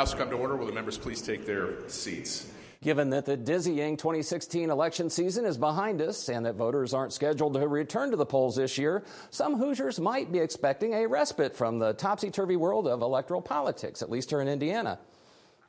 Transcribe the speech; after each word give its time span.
House 0.00 0.14
come 0.14 0.30
to 0.30 0.36
order. 0.36 0.56
Will 0.56 0.64
the 0.64 0.72
members 0.72 0.96
please 0.96 1.20
take 1.20 1.44
their 1.44 1.86
seats? 1.90 2.50
Given 2.82 3.10
that 3.10 3.26
the 3.26 3.36
dizzying 3.36 3.98
2016 3.98 4.70
election 4.70 5.10
season 5.10 5.44
is 5.44 5.58
behind 5.58 6.00
us 6.00 6.30
and 6.30 6.46
that 6.46 6.54
voters 6.54 6.94
aren't 6.94 7.12
scheduled 7.12 7.52
to 7.52 7.68
return 7.68 8.10
to 8.10 8.16
the 8.16 8.24
polls 8.24 8.56
this 8.56 8.78
year, 8.78 9.04
some 9.28 9.58
Hoosiers 9.58 10.00
might 10.00 10.32
be 10.32 10.38
expecting 10.38 10.94
a 10.94 11.06
respite 11.06 11.54
from 11.54 11.78
the 11.78 11.92
topsy 11.92 12.30
turvy 12.30 12.56
world 12.56 12.88
of 12.88 13.02
electoral 13.02 13.42
politics, 13.42 14.00
at 14.00 14.08
least 14.10 14.30
here 14.30 14.40
in 14.40 14.48
Indiana. 14.48 14.98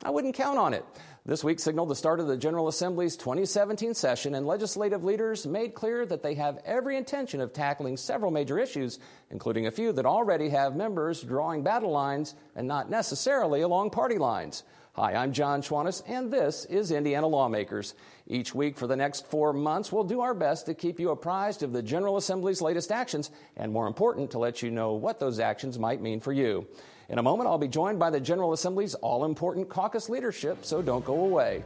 I 0.01 0.11
wouldn't 0.11 0.35
count 0.35 0.57
on 0.57 0.73
it. 0.73 0.85
This 1.23 1.43
week 1.43 1.59
signaled 1.59 1.89
the 1.89 1.95
start 1.95 2.19
of 2.19 2.25
the 2.25 2.35
General 2.35 2.67
Assembly's 2.67 3.15
2017 3.15 3.93
session, 3.93 4.33
and 4.33 4.47
legislative 4.47 5.03
leaders 5.03 5.45
made 5.45 5.75
clear 5.75 6.03
that 6.07 6.23
they 6.23 6.33
have 6.33 6.57
every 6.65 6.97
intention 6.97 7.41
of 7.41 7.53
tackling 7.53 7.95
several 7.95 8.31
major 8.31 8.57
issues, 8.57 8.97
including 9.29 9.67
a 9.67 9.71
few 9.71 9.93
that 9.93 10.07
already 10.07 10.49
have 10.49 10.75
members 10.75 11.21
drawing 11.21 11.61
battle 11.61 11.91
lines 11.91 12.33
and 12.55 12.67
not 12.67 12.89
necessarily 12.89 13.61
along 13.61 13.91
party 13.91 14.17
lines. 14.17 14.63
Hi, 14.93 15.13
I'm 15.13 15.31
Jon 15.31 15.61
Schwantes, 15.61 16.01
and 16.07 16.33
this 16.33 16.65
is 16.65 16.89
Indiana 16.89 17.27
Lawmakers. 17.27 17.93
Each 18.25 18.55
week 18.55 18.75
for 18.75 18.87
the 18.87 18.95
next 18.95 19.27
four 19.27 19.53
months, 19.53 19.91
we'll 19.91 20.03
do 20.03 20.21
our 20.21 20.33
best 20.33 20.65
to 20.65 20.73
keep 20.73 20.99
you 20.99 21.11
apprised 21.11 21.61
of 21.61 21.71
the 21.71 21.83
General 21.83 22.17
Assembly's 22.17 22.63
latest 22.63 22.91
actions, 22.91 23.29
and 23.55 23.71
more 23.71 23.85
important, 23.85 24.31
to 24.31 24.39
let 24.39 24.63
you 24.63 24.71
know 24.71 24.93
what 24.93 25.19
those 25.19 25.39
actions 25.39 25.77
might 25.77 26.01
mean 26.01 26.19
for 26.19 26.33
you. 26.33 26.67
In 27.11 27.19
a 27.19 27.23
moment, 27.23 27.49
I'll 27.49 27.57
be 27.57 27.67
joined 27.67 27.99
by 27.99 28.09
the 28.09 28.21
General 28.21 28.53
Assembly's 28.53 28.95
all 28.95 29.25
important 29.25 29.67
caucus 29.67 30.07
leadership, 30.07 30.59
so 30.61 30.81
don't 30.81 31.03
go 31.03 31.25
away. 31.25 31.61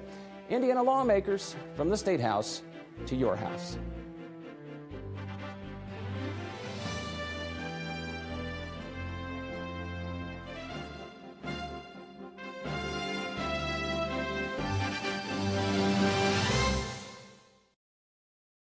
Indiana 0.50 0.82
lawmakers 0.82 1.56
from 1.76 1.88
the 1.88 1.96
State 1.96 2.20
House 2.20 2.64
to 3.06 3.16
your 3.16 3.36
house. 3.36 3.78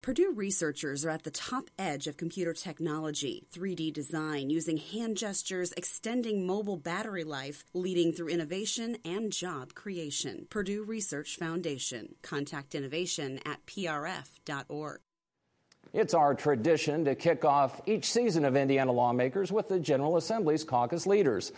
Purdue 0.09 0.33
researchers 0.35 1.05
are 1.05 1.11
at 1.11 1.21
the 1.21 1.29
top 1.29 1.69
edge 1.77 2.07
of 2.07 2.17
computer 2.17 2.51
technology, 2.51 3.45
3D 3.53 3.93
design, 3.93 4.49
using 4.49 4.77
hand 4.77 5.17
gestures, 5.17 5.71
extending 5.77 6.47
mobile 6.47 6.77
battery 6.77 7.23
life, 7.23 7.63
leading 7.75 8.11
through 8.11 8.29
innovation 8.29 8.97
and 9.05 9.31
job 9.31 9.75
creation. 9.75 10.47
Purdue 10.49 10.83
Research 10.83 11.35
Foundation. 11.35 12.15
Contact 12.23 12.73
innovation 12.73 13.39
at 13.45 13.63
prf.org. 13.67 14.99
It's 15.93 16.15
our 16.15 16.33
tradition 16.33 17.05
to 17.05 17.13
kick 17.13 17.45
off 17.45 17.79
each 17.85 18.05
season 18.11 18.45
of 18.45 18.55
Indiana 18.55 18.91
Lawmakers 18.91 19.51
with 19.51 19.69
the 19.69 19.79
General 19.79 20.17
Assembly's 20.17 20.63
caucus 20.63 21.05
leaders. 21.05 21.51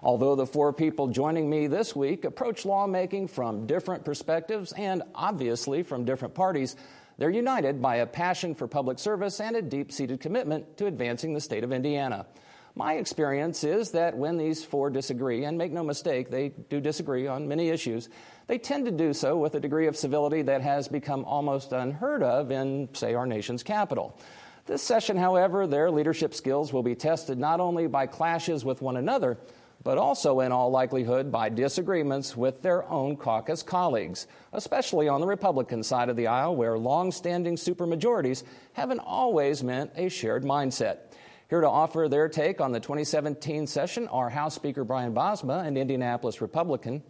Although 0.00 0.36
the 0.36 0.46
four 0.46 0.72
people 0.72 1.08
joining 1.08 1.50
me 1.50 1.66
this 1.66 1.96
week 1.96 2.24
approach 2.24 2.64
lawmaking 2.64 3.26
from 3.26 3.66
different 3.66 4.04
perspectives 4.04 4.70
and 4.70 5.02
obviously 5.12 5.82
from 5.82 6.04
different 6.04 6.34
parties, 6.34 6.76
they're 7.18 7.30
united 7.30 7.80
by 7.80 7.96
a 7.96 8.06
passion 8.06 8.54
for 8.54 8.68
public 8.68 8.98
service 8.98 9.40
and 9.40 9.56
a 9.56 9.62
deep 9.62 9.90
seated 9.90 10.20
commitment 10.20 10.76
to 10.76 10.86
advancing 10.86 11.34
the 11.34 11.40
state 11.40 11.64
of 11.64 11.72
Indiana. 11.72 12.26
My 12.74 12.94
experience 12.94 13.64
is 13.64 13.92
that 13.92 14.18
when 14.18 14.36
these 14.36 14.62
four 14.62 14.90
disagree, 14.90 15.44
and 15.44 15.56
make 15.56 15.72
no 15.72 15.82
mistake, 15.82 16.28
they 16.28 16.50
do 16.50 16.78
disagree 16.78 17.26
on 17.26 17.48
many 17.48 17.70
issues, 17.70 18.10
they 18.48 18.58
tend 18.58 18.84
to 18.84 18.90
do 18.90 19.14
so 19.14 19.38
with 19.38 19.54
a 19.54 19.60
degree 19.60 19.86
of 19.86 19.96
civility 19.96 20.42
that 20.42 20.60
has 20.60 20.86
become 20.86 21.24
almost 21.24 21.72
unheard 21.72 22.22
of 22.22 22.50
in, 22.50 22.90
say, 22.92 23.14
our 23.14 23.26
nation's 23.26 23.62
capital. 23.62 24.18
This 24.66 24.82
session, 24.82 25.16
however, 25.16 25.66
their 25.66 25.90
leadership 25.90 26.34
skills 26.34 26.70
will 26.70 26.82
be 26.82 26.94
tested 26.94 27.38
not 27.38 27.60
only 27.60 27.86
by 27.86 28.06
clashes 28.06 28.62
with 28.62 28.82
one 28.82 28.98
another, 28.98 29.38
but 29.86 29.98
also 29.98 30.40
in 30.40 30.50
all 30.50 30.68
likelihood 30.68 31.30
by 31.30 31.48
disagreements 31.48 32.36
with 32.36 32.60
their 32.60 32.82
own 32.90 33.16
caucus 33.16 33.62
colleagues, 33.62 34.26
especially 34.52 35.06
on 35.08 35.20
the 35.20 35.26
Republican 35.28 35.80
side 35.80 36.08
of 36.08 36.16
the 36.16 36.26
aisle, 36.26 36.56
where 36.56 36.76
long 36.76 37.12
standing 37.12 37.54
supermajorities 37.54 38.42
haven't 38.72 38.98
always 38.98 39.62
meant 39.62 39.92
a 39.94 40.08
shared 40.08 40.42
mindset. 40.42 41.12
Here 41.48 41.60
to 41.60 41.68
offer 41.68 42.08
their 42.08 42.28
take 42.28 42.60
on 42.60 42.72
the 42.72 42.80
2017 42.80 43.68
session 43.68 44.08
are 44.08 44.28
House 44.28 44.56
Speaker 44.56 44.82
Brian 44.82 45.14
Bosma, 45.14 45.64
an 45.64 45.76
Indianapolis 45.76 46.40
Republican, 46.40 47.00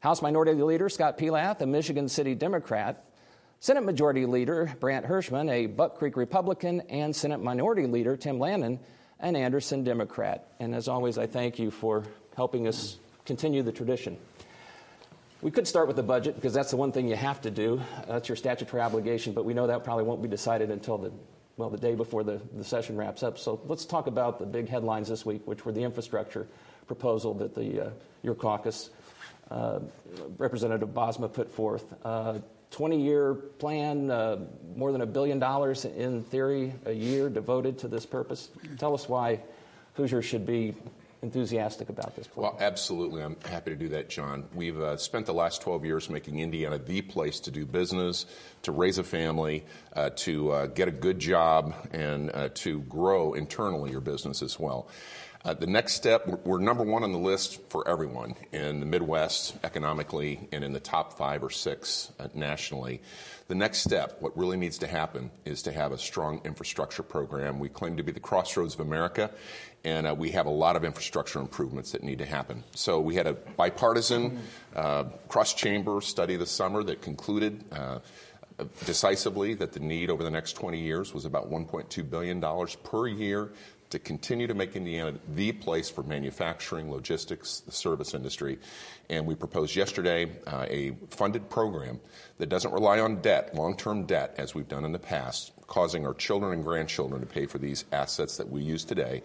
House 0.00 0.22
Minority 0.22 0.54
Leader 0.54 0.88
Scott 0.88 1.18
Pelath, 1.18 1.60
a 1.60 1.66
Michigan 1.66 2.08
City 2.08 2.34
Democrat, 2.34 3.04
Senate 3.60 3.84
Majority 3.84 4.24
Leader 4.24 4.74
Brandt 4.80 5.04
Hershman, 5.04 5.50
a 5.50 5.66
Buck 5.66 5.98
Creek 5.98 6.16
Republican, 6.16 6.80
and 6.88 7.14
Senate 7.14 7.42
Minority 7.42 7.86
Leader 7.86 8.16
Tim 8.16 8.38
Lanane, 8.38 8.78
an 9.20 9.36
Anderson 9.36 9.84
Democrat. 9.84 10.48
And 10.60 10.74
as 10.74 10.88
always, 10.88 11.18
I 11.18 11.26
thank 11.26 11.58
you 11.58 11.70
for 11.70 12.04
helping 12.36 12.68
us 12.68 12.98
continue 13.24 13.62
the 13.62 13.72
tradition. 13.72 14.16
We 15.42 15.50
could 15.50 15.68
start 15.68 15.86
with 15.86 15.96
the 15.96 16.02
budget 16.02 16.34
because 16.34 16.54
that's 16.54 16.70
the 16.70 16.76
one 16.76 16.92
thing 16.92 17.08
you 17.08 17.16
have 17.16 17.40
to 17.42 17.50
do. 17.50 17.80
That's 18.08 18.28
your 18.28 18.36
statutory 18.36 18.82
obligation, 18.82 19.32
but 19.32 19.44
we 19.44 19.54
know 19.54 19.66
that 19.66 19.84
probably 19.84 20.04
won't 20.04 20.22
be 20.22 20.28
decided 20.28 20.70
until 20.70 20.98
the 20.98 21.12
well, 21.56 21.70
the 21.70 21.78
day 21.78 21.94
before 21.94 22.22
the, 22.22 22.40
the 22.54 22.64
session 22.64 22.96
wraps 22.96 23.22
up. 23.22 23.38
So 23.38 23.60
let's 23.64 23.86
talk 23.86 24.08
about 24.08 24.38
the 24.38 24.44
big 24.44 24.68
headlines 24.68 25.08
this 25.08 25.24
week, 25.24 25.46
which 25.46 25.64
were 25.64 25.72
the 25.72 25.82
infrastructure 25.82 26.46
proposal 26.86 27.32
that 27.34 27.54
the 27.54 27.86
uh, 27.86 27.90
your 28.22 28.34
caucus, 28.34 28.90
uh, 29.50 29.80
Representative 30.36 30.90
Bosma, 30.90 31.32
put 31.32 31.50
forth. 31.50 31.94
Uh, 32.04 32.40
20 32.76 33.02
year 33.02 33.32
plan, 33.34 34.10
uh, 34.10 34.36
more 34.76 34.92
than 34.92 35.00
a 35.00 35.06
billion 35.06 35.38
dollars 35.38 35.86
in 35.86 36.22
theory 36.24 36.74
a 36.84 36.92
year 36.92 37.30
devoted 37.30 37.78
to 37.78 37.88
this 37.88 38.04
purpose. 38.04 38.50
Tell 38.76 38.92
us 38.92 39.08
why 39.08 39.40
Hoosiers 39.94 40.26
should 40.26 40.44
be 40.44 40.74
enthusiastic 41.22 41.88
about 41.88 42.14
this 42.16 42.26
plan. 42.26 42.42
Well, 42.42 42.58
absolutely. 42.60 43.22
I'm 43.22 43.38
happy 43.46 43.70
to 43.70 43.76
do 43.76 43.88
that, 43.88 44.10
Jon. 44.10 44.44
We've 44.54 44.78
uh, 44.78 44.98
spent 44.98 45.24
the 45.24 45.32
last 45.32 45.62
12 45.62 45.86
years 45.86 46.10
making 46.10 46.40
Indiana 46.40 46.76
the 46.76 47.00
place 47.00 47.40
to 47.40 47.50
do 47.50 47.64
business, 47.64 48.26
to 48.64 48.72
raise 48.72 48.98
a 48.98 49.04
family, 49.04 49.64
uh, 49.94 50.10
to 50.16 50.50
uh, 50.50 50.66
get 50.66 50.86
a 50.86 50.92
good 50.92 51.18
job, 51.18 51.74
and 51.92 52.30
uh, 52.34 52.50
to 52.56 52.80
grow 52.80 53.32
internally 53.32 53.90
your 53.90 54.02
business 54.02 54.42
as 54.42 54.60
well. 54.60 54.86
Uh, 55.46 55.54
the 55.54 55.66
next 55.66 55.92
step, 55.92 56.26
we're, 56.26 56.38
we're, 56.44 56.58
number 56.58 56.82
one 56.82 57.04
on 57.04 57.12
the 57.12 57.18
list 57.18 57.60
for 57.70 57.88
everyone 57.88 58.34
in 58.50 58.80
the 58.80 58.86
Midwest 58.86 59.56
economically 59.62 60.48
and 60.50 60.64
in 60.64 60.72
the 60.72 60.80
top 60.80 61.16
five 61.16 61.44
or 61.44 61.50
six 61.50 62.10
uh, 62.18 62.26
nationally. 62.34 63.00
The 63.46 63.54
next 63.54 63.84
step, 63.84 64.16
what 64.18 64.36
really 64.36 64.56
needs 64.56 64.76
to 64.78 64.88
happen, 64.88 65.30
is 65.44 65.62
to 65.62 65.70
have 65.70 65.92
a 65.92 65.98
strong 65.98 66.40
infrastructure 66.44 67.04
program. 67.04 67.60
We 67.60 67.68
claim 67.68 67.96
to 67.96 68.02
be 68.02 68.10
the 68.10 68.18
crossroads 68.18 68.74
of 68.74 68.80
America, 68.80 69.30
and 69.84 70.08
uh, 70.08 70.16
we 70.18 70.32
have 70.32 70.46
a 70.46 70.50
lot 70.50 70.74
of 70.74 70.84
infrastructure 70.84 71.38
improvements 71.38 71.92
that 71.92 72.02
need 72.02 72.18
to 72.18 72.26
happen. 72.26 72.64
So 72.74 73.00
we 73.00 73.14
had 73.14 73.28
a 73.28 73.34
bipartisan 73.34 74.40
uh, 74.74 75.04
cross 75.28 75.54
chamber 75.54 76.00
study 76.00 76.34
this 76.34 76.50
summer 76.50 76.82
that 76.82 77.02
concluded 77.02 77.62
uh, 77.70 78.00
decisively 78.84 79.54
that 79.54 79.72
the 79.72 79.80
need 79.80 80.10
over 80.10 80.24
the 80.24 80.30
next 80.30 80.54
20 80.54 80.80
years 80.80 81.14
was 81.14 81.24
about 81.24 81.50
$1.2 81.50 82.10
billion 82.10 82.40
per 82.82 83.06
year 83.06 83.52
to 83.96 84.00
continue 84.00 84.46
to 84.46 84.52
make 84.52 84.76
Indiana 84.76 85.14
the 85.34 85.52
place 85.52 85.88
for 85.88 86.02
manufacturing, 86.02 86.90
logistics, 86.90 87.60
the 87.60 87.72
service 87.72 88.12
industry. 88.12 88.58
And 89.08 89.26
we 89.26 89.34
proposed 89.34 89.74
yesterday 89.74 90.30
uh, 90.46 90.66
a 90.68 90.94
funded 91.08 91.48
program 91.48 92.00
that 92.36 92.50
doesn't 92.50 92.72
rely 92.72 93.00
on 93.00 93.22
debt, 93.22 93.54
long 93.54 93.74
term 93.74 94.04
debt, 94.04 94.34
as 94.36 94.54
we've 94.54 94.68
done 94.68 94.84
in 94.84 94.92
the 94.92 94.98
past, 94.98 95.50
causing 95.66 96.06
our 96.06 96.12
children 96.12 96.52
and 96.52 96.62
grandchildren 96.62 97.22
to 97.22 97.26
pay 97.26 97.46
for 97.46 97.56
these 97.56 97.86
assets 97.90 98.36
that 98.36 98.50
we 98.50 98.60
use 98.62 98.84
today, 98.84 99.22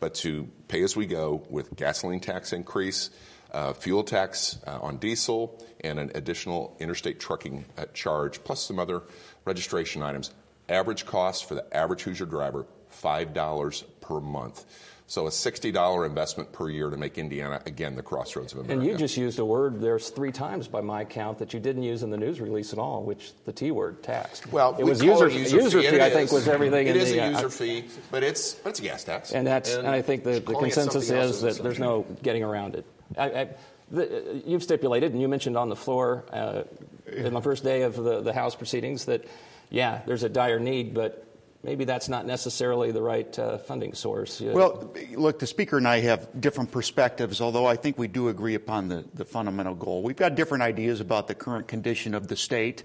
but 0.00 0.14
to 0.16 0.46
pay 0.68 0.82
as 0.82 0.94
we 0.94 1.06
go 1.06 1.42
with 1.48 1.74
gasoline 1.74 2.20
tax 2.20 2.52
increase. 2.52 3.10
Uh, 3.52 3.72
fuel 3.72 4.04
tax 4.04 4.60
uh, 4.64 4.78
on 4.80 4.96
diesel 4.98 5.58
and 5.80 5.98
an 5.98 6.12
additional 6.14 6.76
interstate 6.78 7.18
trucking 7.18 7.64
uh, 7.76 7.84
charge, 7.94 8.44
plus 8.44 8.62
some 8.62 8.78
other 8.78 9.02
registration 9.44 10.04
items. 10.04 10.32
Average 10.68 11.04
cost 11.04 11.46
for 11.46 11.56
the 11.56 11.76
average 11.76 12.02
Hoosier 12.02 12.26
driver 12.26 12.64
$5 12.92 13.84
per 14.10 14.20
month. 14.20 14.64
So 15.06 15.26
a 15.26 15.30
$60 15.30 16.06
investment 16.06 16.52
per 16.52 16.68
year 16.68 16.88
to 16.88 16.96
make 16.96 17.18
Indiana, 17.18 17.60
again, 17.66 17.96
the 17.96 18.02
crossroads 18.02 18.52
of 18.52 18.60
America. 18.60 18.80
And 18.80 18.88
you 18.88 18.96
just 18.96 19.16
used 19.16 19.40
a 19.40 19.44
word, 19.44 19.80
there's 19.80 20.08
three 20.08 20.30
times 20.30 20.68
by 20.68 20.82
my 20.82 21.04
count, 21.04 21.38
that 21.38 21.52
you 21.52 21.58
didn't 21.58 21.82
use 21.82 22.04
in 22.04 22.10
the 22.10 22.16
news 22.16 22.40
release 22.40 22.72
at 22.72 22.78
all, 22.78 23.02
which 23.02 23.32
the 23.44 23.52
T 23.52 23.72
word, 23.72 24.04
tax. 24.04 24.46
Well, 24.52 24.76
it 24.78 24.84
we 24.84 24.90
was 24.90 25.02
user, 25.02 25.26
it 25.26 25.32
user, 25.32 25.56
user 25.56 25.82
fee, 25.82 25.90
fee 25.90 26.00
I 26.00 26.10
think, 26.10 26.30
was 26.30 26.46
everything 26.46 26.86
It 26.86 26.94
in 26.94 27.02
is 27.02 27.10
the, 27.10 27.18
a 27.18 27.26
uh, 27.26 27.30
user 27.30 27.50
fee, 27.50 27.84
but 28.12 28.22
it's, 28.22 28.54
but 28.54 28.70
it's 28.70 28.78
a 28.78 28.82
gas 28.82 29.02
tax. 29.02 29.32
And, 29.32 29.44
that's, 29.44 29.74
and, 29.74 29.86
and 29.86 29.94
I 29.94 30.02
think 30.02 30.22
the, 30.22 30.38
the 30.38 30.54
consensus 30.54 31.10
is 31.10 31.40
that 31.42 31.60
there's 31.60 31.80
no 31.80 32.06
getting 32.22 32.44
around 32.44 32.76
it. 32.76 32.86
I, 33.18 33.24
I, 33.24 33.48
the, 33.90 34.42
you've 34.46 34.62
stipulated, 34.62 35.12
and 35.12 35.20
you 35.20 35.26
mentioned 35.26 35.56
on 35.56 35.68
the 35.68 35.76
floor 35.76 36.24
uh, 36.32 36.62
in 37.06 37.34
the 37.34 37.40
first 37.40 37.64
day 37.64 37.82
of 37.82 37.96
the, 37.96 38.20
the 38.20 38.32
House 38.32 38.54
proceedings, 38.54 39.06
that, 39.06 39.24
yeah, 39.70 40.02
there's 40.06 40.22
a 40.22 40.28
dire 40.28 40.60
need, 40.60 40.94
but 40.94 41.26
maybe 41.62 41.84
that's 41.84 42.08
not 42.08 42.26
necessarily 42.26 42.90
the 42.92 43.02
right 43.02 43.38
uh, 43.38 43.58
funding 43.58 43.94
source. 43.94 44.40
Well, 44.40 44.92
look, 45.14 45.38
the 45.38 45.46
Speaker 45.46 45.76
and 45.78 45.86
I 45.86 46.00
have 46.00 46.28
different 46.40 46.70
perspectives, 46.70 47.40
although 47.40 47.66
I 47.66 47.76
think 47.76 47.98
we 47.98 48.08
do 48.08 48.28
agree 48.28 48.54
upon 48.54 48.88
the, 48.88 49.04
the 49.14 49.24
fundamental 49.24 49.74
goal. 49.74 50.02
We've 50.02 50.16
got 50.16 50.34
different 50.34 50.62
ideas 50.62 51.00
about 51.00 51.28
the 51.28 51.34
current 51.34 51.68
condition 51.68 52.14
of 52.14 52.28
the 52.28 52.36
state. 52.36 52.84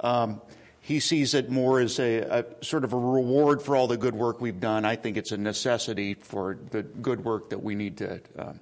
Um, 0.00 0.40
he 0.80 1.00
sees 1.00 1.34
it 1.34 1.50
more 1.50 1.80
as 1.80 1.98
a, 1.98 2.20
a, 2.20 2.64
sort 2.64 2.84
of 2.84 2.92
a 2.92 2.98
reward 2.98 3.60
for 3.60 3.74
all 3.74 3.88
the 3.88 3.96
good 3.96 4.14
work 4.14 4.40
we've 4.40 4.60
done. 4.60 4.84
I 4.84 4.94
think 4.94 5.16
it's 5.16 5.32
a 5.32 5.36
necessity 5.36 6.14
for 6.14 6.58
the 6.70 6.82
good 6.82 7.24
work 7.24 7.50
that 7.50 7.60
we 7.60 7.74
need 7.74 7.96
to 7.98 8.20
uh, 8.38 8.52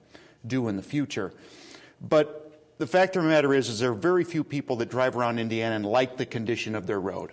do 0.46 0.68
in 0.68 0.76
the 0.76 0.82
future. 0.82 1.34
But 2.00 2.62
the 2.78 2.86
fact 2.86 3.16
of 3.16 3.22
the 3.22 3.28
matter 3.28 3.52
is, 3.52 3.68
is 3.68 3.78
there 3.78 3.90
are 3.90 3.94
very 3.94 4.24
few 4.24 4.42
people 4.42 4.76
that 4.76 4.88
drive 4.88 5.16
around 5.16 5.38
Indiana 5.38 5.76
and 5.76 5.84
like 5.84 6.16
the 6.16 6.26
condition 6.26 6.74
of 6.74 6.86
their 6.86 7.00
road. 7.00 7.32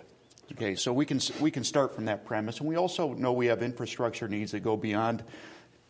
Okay, 0.52 0.74
so 0.74 0.92
we 0.92 1.06
can 1.06 1.18
we 1.40 1.50
can 1.50 1.64
start 1.64 1.94
from 1.94 2.04
that 2.04 2.26
premise, 2.26 2.60
and 2.60 2.68
we 2.68 2.76
also 2.76 3.14
know 3.14 3.32
we 3.32 3.46
have 3.46 3.62
infrastructure 3.62 4.28
needs 4.28 4.52
that 4.52 4.60
go 4.60 4.76
beyond 4.76 5.24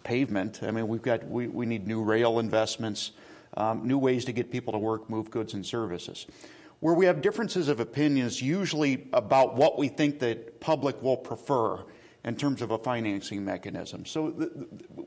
pavement. 0.05 0.61
I 0.63 0.71
mean, 0.71 0.87
we've 0.87 1.03
got 1.03 1.27
we, 1.27 1.49
we 1.49 1.67
need 1.67 1.89
new 1.89 2.03
rail 2.03 2.39
investments, 2.39 3.11
um, 3.57 3.87
new 3.87 3.99
ways 3.99 4.25
to 4.27 4.33
get 4.33 4.53
people 4.53 4.73
to 4.73 4.79
work, 4.79 5.11
move 5.11 5.33
goods 5.33 5.55
and 5.55 5.67
services. 5.67 6.27
Where 6.79 6.95
we 6.95 7.07
have 7.07 7.23
differences 7.23 7.69
of 7.69 7.81
opinions, 7.81 8.41
usually 8.41 9.09
about 9.13 9.57
what 9.57 9.79
we 9.79 9.89
think 9.89 10.21
the 10.21 10.37
public 10.61 11.03
will 11.03 11.17
prefer 11.17 11.85
in 12.25 12.37
terms 12.37 12.63
of 12.63 12.71
a 12.71 12.79
financing 12.79 13.45
mechanism. 13.45 14.05
So 14.07 14.49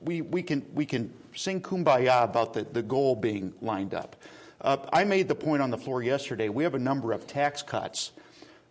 we, 0.02 0.22
we, 0.22 0.42
can, 0.42 0.66
we 0.74 0.86
can 0.86 1.14
sing 1.34 1.62
kumbaya 1.62 2.24
about 2.24 2.54
the, 2.54 2.64
the 2.64 2.82
goal 2.82 3.16
being 3.16 3.54
lined 3.62 3.94
up. 3.94 4.18
Uh, 4.62 4.78
I 4.92 5.04
made 5.04 5.28
the 5.28 5.36
point 5.36 5.62
on 5.62 5.70
the 5.70 5.78
floor 5.78 6.02
yesterday 6.02 6.50
we 6.50 6.64
have 6.64 6.76
a 6.76 6.80
number 6.80 7.12
of 7.12 7.28
tax 7.28 7.62
cuts 7.62 8.12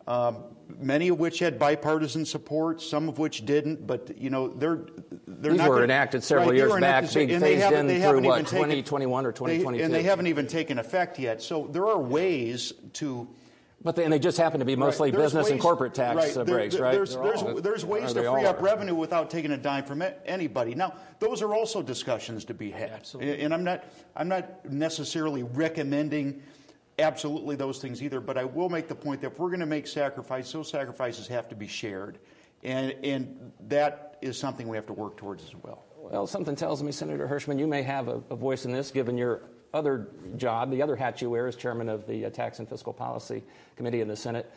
um, 0.06 0.44
many 0.78 1.08
of 1.08 1.18
which 1.18 1.38
had 1.38 1.58
bipartisan 1.58 2.24
support, 2.24 2.80
some 2.82 3.08
of 3.08 3.18
which 3.18 3.44
didn't. 3.46 3.86
But 3.86 4.16
you 4.18 4.30
know, 4.30 4.48
they're 4.48 4.86
they're 5.26 5.52
These 5.52 5.58
not 5.58 5.68
were 5.68 5.74
gonna, 5.76 5.84
enacted 5.84 6.22
several 6.24 6.48
right, 6.50 6.56
years 6.56 6.74
back, 6.80 7.12
being 7.12 7.28
phased 7.40 7.62
haven't- 7.62 7.90
in 7.90 8.00
through 8.02 8.20
what, 8.28 8.38
even 8.40 8.44
taken- 8.44 8.68
2021 8.68 9.26
or 9.26 9.32
they- 9.32 9.82
and 9.82 9.92
they 9.94 10.02
haven't 10.02 10.26
even 10.26 10.46
taken 10.46 10.78
effect 10.78 11.18
yet. 11.18 11.42
So 11.42 11.68
there 11.70 11.86
are 11.86 11.98
ways 11.98 12.72
to. 12.94 13.28
But 13.82 13.96
they, 13.96 14.04
and 14.04 14.10
they 14.12 14.18
just 14.18 14.38
happen 14.38 14.60
to 14.60 14.64
be 14.64 14.76
mostly 14.76 15.10
Right, 15.10 15.20
business 15.20 15.50
and 15.50 15.60
corporate 15.60 15.92
tax 15.92 16.16
right, 16.16 16.34
there- 16.34 16.44
breaks, 16.46 16.74
there- 16.74 16.84
right? 16.84 16.92
There's, 16.92 17.16
there's, 17.16 17.42
all- 17.42 17.54
there's 17.60 17.84
ways 17.84 18.14
to 18.14 18.22
free 18.22 18.46
up 18.46 18.62
revenue 18.62 18.94
without 18.94 19.28
taking 19.28 19.50
a 19.50 19.58
dime 19.58 19.84
from 19.84 20.02
anybody. 20.24 20.74
Now, 20.74 20.94
those 21.18 21.42
are 21.42 21.52
also 21.54 21.82
discussions 21.82 22.46
to 22.46 22.54
be 22.54 22.70
had. 22.70 22.92
Absolutely. 22.92 23.42
And 23.42 23.52
I'm 23.52 23.62
not, 23.62 23.84
I'm 24.16 24.28
not 24.28 24.64
necessarily 24.70 25.42
recommending 25.42 26.40
absolutely 26.98 27.56
those 27.56 27.78
things 27.78 28.02
either, 28.02 28.20
but 28.20 28.38
I 28.38 28.44
will 28.44 28.68
make 28.68 28.88
the 28.88 28.94
point 28.94 29.20
that 29.22 29.32
if 29.32 29.38
we're 29.38 29.48
going 29.48 29.60
to 29.60 29.66
make 29.66 29.86
sacrifices, 29.86 30.52
those 30.52 30.70
sacrifices 30.70 31.26
have 31.28 31.48
to 31.48 31.54
be 31.54 31.66
shared. 31.66 32.18
And, 32.62 32.94
and 33.02 33.52
that 33.68 34.18
is 34.22 34.38
something 34.38 34.68
we 34.68 34.76
have 34.76 34.86
to 34.86 34.92
work 34.92 35.16
towards 35.16 35.44
as 35.44 35.54
well. 35.62 35.84
Well, 35.96 36.26
something 36.26 36.56
tells 36.56 36.82
me, 36.82 36.92
Senator 36.92 37.26
Hershman, 37.26 37.58
you 37.58 37.66
may 37.66 37.82
have 37.82 38.08
a, 38.08 38.22
a 38.30 38.36
voice 38.36 38.64
in 38.64 38.72
this, 38.72 38.90
given 38.90 39.18
your 39.18 39.42
other 39.72 40.08
job, 40.36 40.70
the 40.70 40.82
other 40.82 40.96
hat 40.96 41.20
you 41.20 41.30
wear 41.30 41.46
as 41.46 41.56
chairman 41.56 41.88
of 41.88 42.06
the 42.06 42.26
uh, 42.26 42.30
Tax 42.30 42.58
and 42.60 42.68
Fiscal 42.68 42.92
Policy 42.92 43.42
Committee 43.76 44.00
in 44.00 44.08
the 44.08 44.16
Senate. 44.16 44.50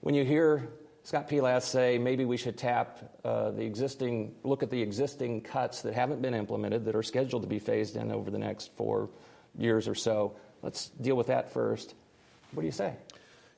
When 0.00 0.14
you 0.14 0.24
hear 0.24 0.68
Scott 1.04 1.28
Pelath 1.28 1.62
say 1.62 1.96
maybe 1.96 2.26
we 2.26 2.36
should 2.36 2.58
tap 2.58 3.16
uh, 3.24 3.50
the 3.50 3.62
existing, 3.62 4.34
look 4.44 4.62
at 4.62 4.70
the 4.70 4.82
existing 4.82 5.40
cuts 5.40 5.80
that 5.82 5.94
haven't 5.94 6.20
been 6.20 6.34
implemented 6.34 6.84
that 6.84 6.94
are 6.94 7.02
scheduled 7.02 7.42
to 7.42 7.48
be 7.48 7.58
phased 7.58 7.96
in 7.96 8.12
over 8.12 8.30
the 8.30 8.38
next 8.38 8.76
four 8.76 9.08
years 9.56 9.88
or 9.88 9.94
so, 9.94 10.36
let's 10.62 10.88
deal 11.00 11.16
with 11.16 11.28
that 11.28 11.52
first. 11.52 11.94
What 12.52 12.62
do 12.62 12.66
you 12.66 12.72
say? 12.72 12.94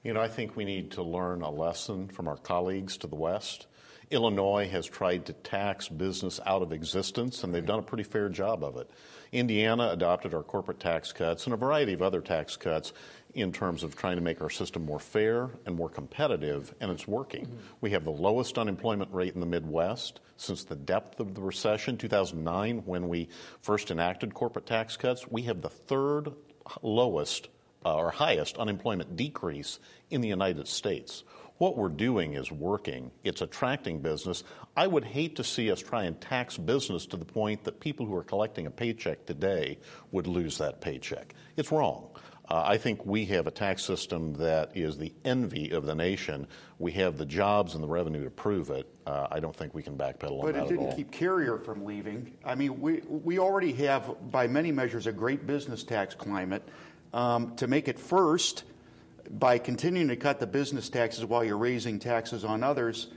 You 0.02 0.14
know, 0.14 0.20
I 0.20 0.28
think 0.28 0.56
we 0.56 0.64
need 0.64 0.92
to 0.92 1.02
learn 1.02 1.42
a 1.42 1.50
lesson 1.50 2.08
from 2.08 2.26
our 2.26 2.36
colleagues 2.36 2.96
to 2.98 3.06
the 3.06 3.16
West. 3.16 3.66
Illinois 4.10 4.68
has 4.68 4.86
tried 4.86 5.26
to 5.26 5.32
tax 5.32 5.88
business 5.88 6.40
out 6.44 6.62
of 6.62 6.72
existence, 6.72 7.44
and 7.44 7.54
they've 7.54 7.64
done 7.64 7.78
a 7.78 7.82
pretty 7.82 8.02
fair 8.02 8.28
job 8.28 8.64
of 8.64 8.76
it. 8.76 8.90
Indiana 9.30 9.90
adopted 9.92 10.34
our 10.34 10.42
corporate 10.42 10.80
tax 10.80 11.12
cuts 11.12 11.44
and 11.44 11.54
a 11.54 11.56
variety 11.56 11.92
of 11.92 12.02
other 12.02 12.20
tax 12.20 12.56
cuts 12.56 12.92
in 13.34 13.52
terms 13.52 13.84
of 13.84 13.94
trying 13.94 14.16
to 14.16 14.22
make 14.22 14.40
our 14.40 14.50
system 14.50 14.84
more 14.84 14.98
fair 14.98 15.50
and 15.64 15.76
more 15.76 15.88
competitive, 15.88 16.74
and 16.80 16.90
it's 16.90 17.06
working. 17.06 17.46
Mm-hmm. 17.46 17.56
We 17.80 17.90
have 17.90 18.04
the 18.04 18.10
lowest 18.10 18.58
unemployment 18.58 19.12
rate 19.12 19.34
in 19.34 19.40
the 19.40 19.46
Midwest 19.46 20.18
since 20.36 20.64
the 20.64 20.74
depth 20.74 21.20
of 21.20 21.34
the 21.34 21.42
recession, 21.42 21.96
2009, 21.96 22.78
when 22.86 23.08
we 23.08 23.28
first 23.60 23.92
enacted 23.92 24.34
corporate 24.34 24.66
tax 24.66 24.96
cuts. 24.96 25.28
We 25.28 25.42
have 25.42 25.60
the 25.60 25.68
third 25.68 26.32
lowest 26.82 27.48
uh, 27.84 27.96
or 27.96 28.10
highest 28.10 28.58
unemployment 28.58 29.16
decrease 29.16 29.78
in 30.10 30.20
the 30.20 30.28
United 30.28 30.68
States. 30.68 31.24
What 31.58 31.76
we're 31.76 31.88
doing 31.88 32.34
is 32.34 32.50
working. 32.50 33.10
It's 33.22 33.42
attracting 33.42 34.00
business. 34.00 34.44
I 34.76 34.86
would 34.86 35.04
hate 35.04 35.36
to 35.36 35.44
see 35.44 35.70
us 35.70 35.80
try 35.80 36.04
and 36.04 36.18
tax 36.18 36.56
business 36.56 37.04
to 37.06 37.18
the 37.18 37.24
point 37.26 37.64
that 37.64 37.80
people 37.80 38.06
who 38.06 38.16
are 38.16 38.24
collecting 38.24 38.66
a 38.66 38.70
paycheck 38.70 39.26
today 39.26 39.78
would 40.10 40.26
lose 40.26 40.56
that 40.56 40.80
paycheck. 40.80 41.34
It's 41.56 41.70
wrong. 41.70 42.08
Uh, 42.50 42.64
I 42.66 42.78
think 42.78 43.06
we 43.06 43.26
have 43.26 43.46
a 43.46 43.50
tax 43.52 43.84
system 43.84 44.34
that 44.34 44.76
is 44.76 44.98
the 44.98 45.12
envy 45.24 45.70
of 45.70 45.86
the 45.86 45.94
nation. 45.94 46.48
We 46.80 46.90
have 46.92 47.16
the 47.16 47.24
jobs 47.24 47.74
and 47.74 47.84
the 47.84 47.88
revenue 47.88 48.24
to 48.24 48.30
prove 48.30 48.70
it. 48.70 48.92
Uh, 49.06 49.28
I 49.30 49.38
don't 49.38 49.54
think 49.54 49.72
we 49.72 49.84
can 49.84 49.96
backpedal 49.96 50.40
on 50.40 50.46
that. 50.46 50.52
But 50.52 50.56
it 50.56 50.68
didn't 50.68 50.86
all. 50.86 50.96
keep 50.96 51.12
Carrier 51.12 51.58
from 51.58 51.84
leaving. 51.84 52.36
I 52.44 52.56
mean, 52.56 52.80
we, 52.80 53.02
we 53.08 53.38
already 53.38 53.72
have, 53.74 54.32
by 54.32 54.48
many 54.48 54.72
measures, 54.72 55.06
a 55.06 55.12
great 55.12 55.46
business 55.46 55.84
tax 55.84 56.16
climate. 56.16 56.68
Um, 57.12 57.54
to 57.56 57.68
make 57.68 57.86
it 57.86 57.98
first, 57.98 58.64
by 59.30 59.58
continuing 59.58 60.08
to 60.08 60.16
cut 60.16 60.40
the 60.40 60.46
business 60.46 60.88
taxes 60.88 61.24
while 61.24 61.44
you're 61.44 61.56
raising 61.56 62.00
taxes 62.00 62.44
on 62.44 62.64
others, 62.64 63.08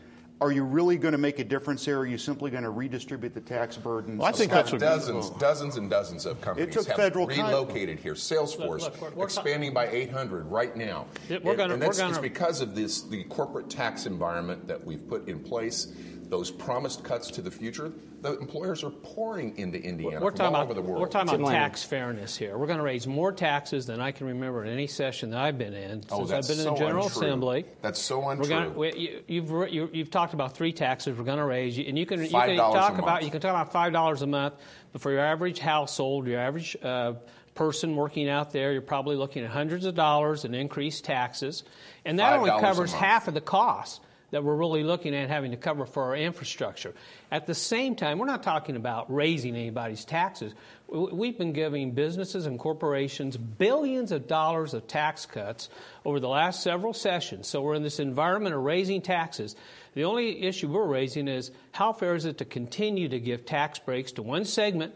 are 0.42 0.52
you 0.52 0.64
really 0.64 0.98
going 0.98 1.14
to 1.14 1.18
make 1.18 1.40
a 1.40 1.44
difference 1.44 1.86
there? 1.86 1.98
Or 1.98 2.00
are 2.02 2.06
you 2.06 2.18
simply 2.18 2.52
going 2.52 2.64
to 2.64 2.70
redistribute 2.70 3.34
the 3.34 3.40
tax 3.42 3.78
burden? 3.78 4.18
Well, 4.18 4.28
I 4.28 4.32
think 4.32 4.52
Scott, 4.52 4.64
that's 4.66 4.72
what- 4.74 4.82
dozens, 4.82 5.30
dozens 5.32 5.78
and 5.78 5.90
dozens 5.90 6.26
of 6.26 6.42
companies 6.42 6.74
took 6.74 6.88
have 6.88 6.98
federal 6.98 7.28
con- 7.28 7.46
relocated 7.46 8.00
here. 8.00 8.14
Salesforce 8.14 8.60
Look, 8.60 8.82
look, 8.82 9.02
we're- 9.02 9.14
we're 9.16 9.24
expanding 9.26 9.74
by 9.74 9.88
800 9.88 10.46
right 10.52 10.76
now. 10.76 11.06
Yeah, 11.30 11.38
we're 11.44 11.52
And- 11.52 11.58
gonna- 11.60 11.74
and 11.76 11.82
that's, 11.82 11.98
we're 11.98 12.04
gonna- 12.04 12.14
it's 12.18 12.22
because 12.22 12.60
of 12.62 12.76
this 12.76 13.02
the 13.04 13.24
corporate 13.26 13.70
tax 13.70 14.06
environment 14.06 14.68
that 14.68 14.84
we've 14.86 15.08
put 15.08 15.28
in 15.30 15.40
place. 15.40 15.88
Those 16.30 16.50
promised 16.50 17.04
cuts 17.04 17.30
to 17.32 17.42
the 17.42 17.52
future, 17.52 17.92
the 18.22 18.38
employers 18.40 18.84
are 18.84 18.90
pouring 18.90 19.58
into 19.58 19.78
Indiana 19.80 20.20
We're 20.20 20.32
from 20.32 20.38
talking 20.38 20.56
all 20.56 20.62
about 20.62 20.72
over 20.72 20.74
the 20.74 20.82
world. 20.82 21.02
we're 21.02 21.08
talking 21.10 21.30
about 21.30 21.42
Laney. 21.48 21.60
tax 21.60 21.84
fairness 21.84 22.36
here. 22.36 22.58
We're 22.58 22.66
going 22.68 22.80
to 22.80 22.84
raise 22.84 23.06
more 23.06 23.32
taxes 23.32 23.86
than 23.86 24.00
I 24.02 24.12
can 24.12 24.28
remember 24.28 24.64
in 24.64 24.72
any 24.72 24.88
session 24.88 25.30
that 25.32 25.40
I've 25.40 25.58
been 25.58 25.74
in 25.74 26.04
Oh, 26.10 26.20
since 26.20 26.30
that's 26.30 26.50
I've 26.50 26.56
been 26.58 26.64
so 26.64 26.70
in 26.70 26.74
the 26.76 26.80
General 26.80 27.06
untrue. 27.06 27.22
Assembly. 27.28 27.66
That's 27.82 28.00
so 28.00 28.20
We're 28.20 28.32
untrue. 28.34 28.50
going 28.50 28.76
we, 28.76 28.94
you, 28.98 29.24
you've 29.28 29.74
you, 29.74 29.90
you've 29.94 30.12
talked 30.12 30.34
about 30.34 30.56
three 30.56 30.72
taxes 30.74 31.18
we're 31.18 31.24
going 31.26 31.38
to 31.38 31.46
raise, 31.46 31.78
and 31.78 31.98
you 32.00 32.06
can 32.06 32.22
you 32.24 32.30
can 32.30 32.56
talk 32.58 32.98
about 32.98 33.24
you 33.24 33.30
can 33.30 33.42
talk 33.42 33.52
about 33.52 33.72
five 33.72 33.94
dollars 33.94 34.22
a 34.22 34.28
month, 34.28 34.56
but 34.92 35.02
for 35.02 35.12
your 35.12 35.22
average 35.22 35.60
household, 35.60 36.26
your 36.28 36.40
average 36.40 36.76
uh, 36.82 37.14
person 37.56 37.96
working 37.96 38.30
out 38.30 38.52
there, 38.52 38.72
you're 38.72 38.82
probably 38.82 39.16
looking 39.16 39.44
at 39.44 39.52
hundreds 39.52 39.86
of 39.86 39.94
dollars 39.96 40.46
in 40.46 40.56
increased 40.56 41.04
taxes, 41.06 41.64
and 42.06 42.18
that 42.20 42.34
only 42.40 42.50
$5 42.50 42.58
a 42.58 42.62
covers 42.62 42.94
half 42.94 43.28
of 43.28 43.34
the 43.36 43.42
cost 43.42 44.02
that 44.34 44.44
we're 44.44 44.56
really 44.56 44.84
looking 44.84 45.14
at 45.14 45.30
having 45.30 45.52
to 45.52 45.58
cover 45.58 45.86
for 45.86 46.06
our 46.06 46.16
infrastructure. 46.16 46.92
At 47.32 47.46
the 47.46 47.54
same 47.54 47.96
time, 47.96 48.18
we're 48.18 48.26
not 48.26 48.42
talking 48.42 48.76
about 48.76 49.14
raising 49.14 49.56
anybody's 49.56 50.06
taxes. 50.06 50.56
We've 50.88 51.38
been 51.38 51.54
giving 51.54 51.92
businesses 51.92 52.48
and 52.48 52.58
corporations 52.58 53.38
billions 53.38 54.12
of 54.12 54.28
dollars 54.28 54.74
of 54.74 54.88
tax 54.88 55.28
cuts 55.28 55.70
over 56.04 56.20
the 56.20 56.28
last 56.28 56.64
several 56.64 56.94
sessions. 56.94 57.48
So 57.48 57.62
we're 57.62 57.76
in 57.76 57.84
this 57.84 58.00
environment 58.00 58.56
of 58.56 58.64
raising 58.64 59.04
taxes. 59.04 59.56
The 59.94 60.06
only 60.06 60.42
issue 60.42 60.68
we're 60.68 60.88
raising 60.88 61.28
is 61.28 61.52
how 61.72 61.94
fair 61.94 62.16
is 62.16 62.26
it 62.26 62.40
to 62.40 62.46
continue 62.46 63.10
to 63.10 63.20
give 63.20 63.46
tax 63.46 63.78
breaks 63.78 64.14
to 64.14 64.24
one 64.24 64.46
segment 64.46 64.96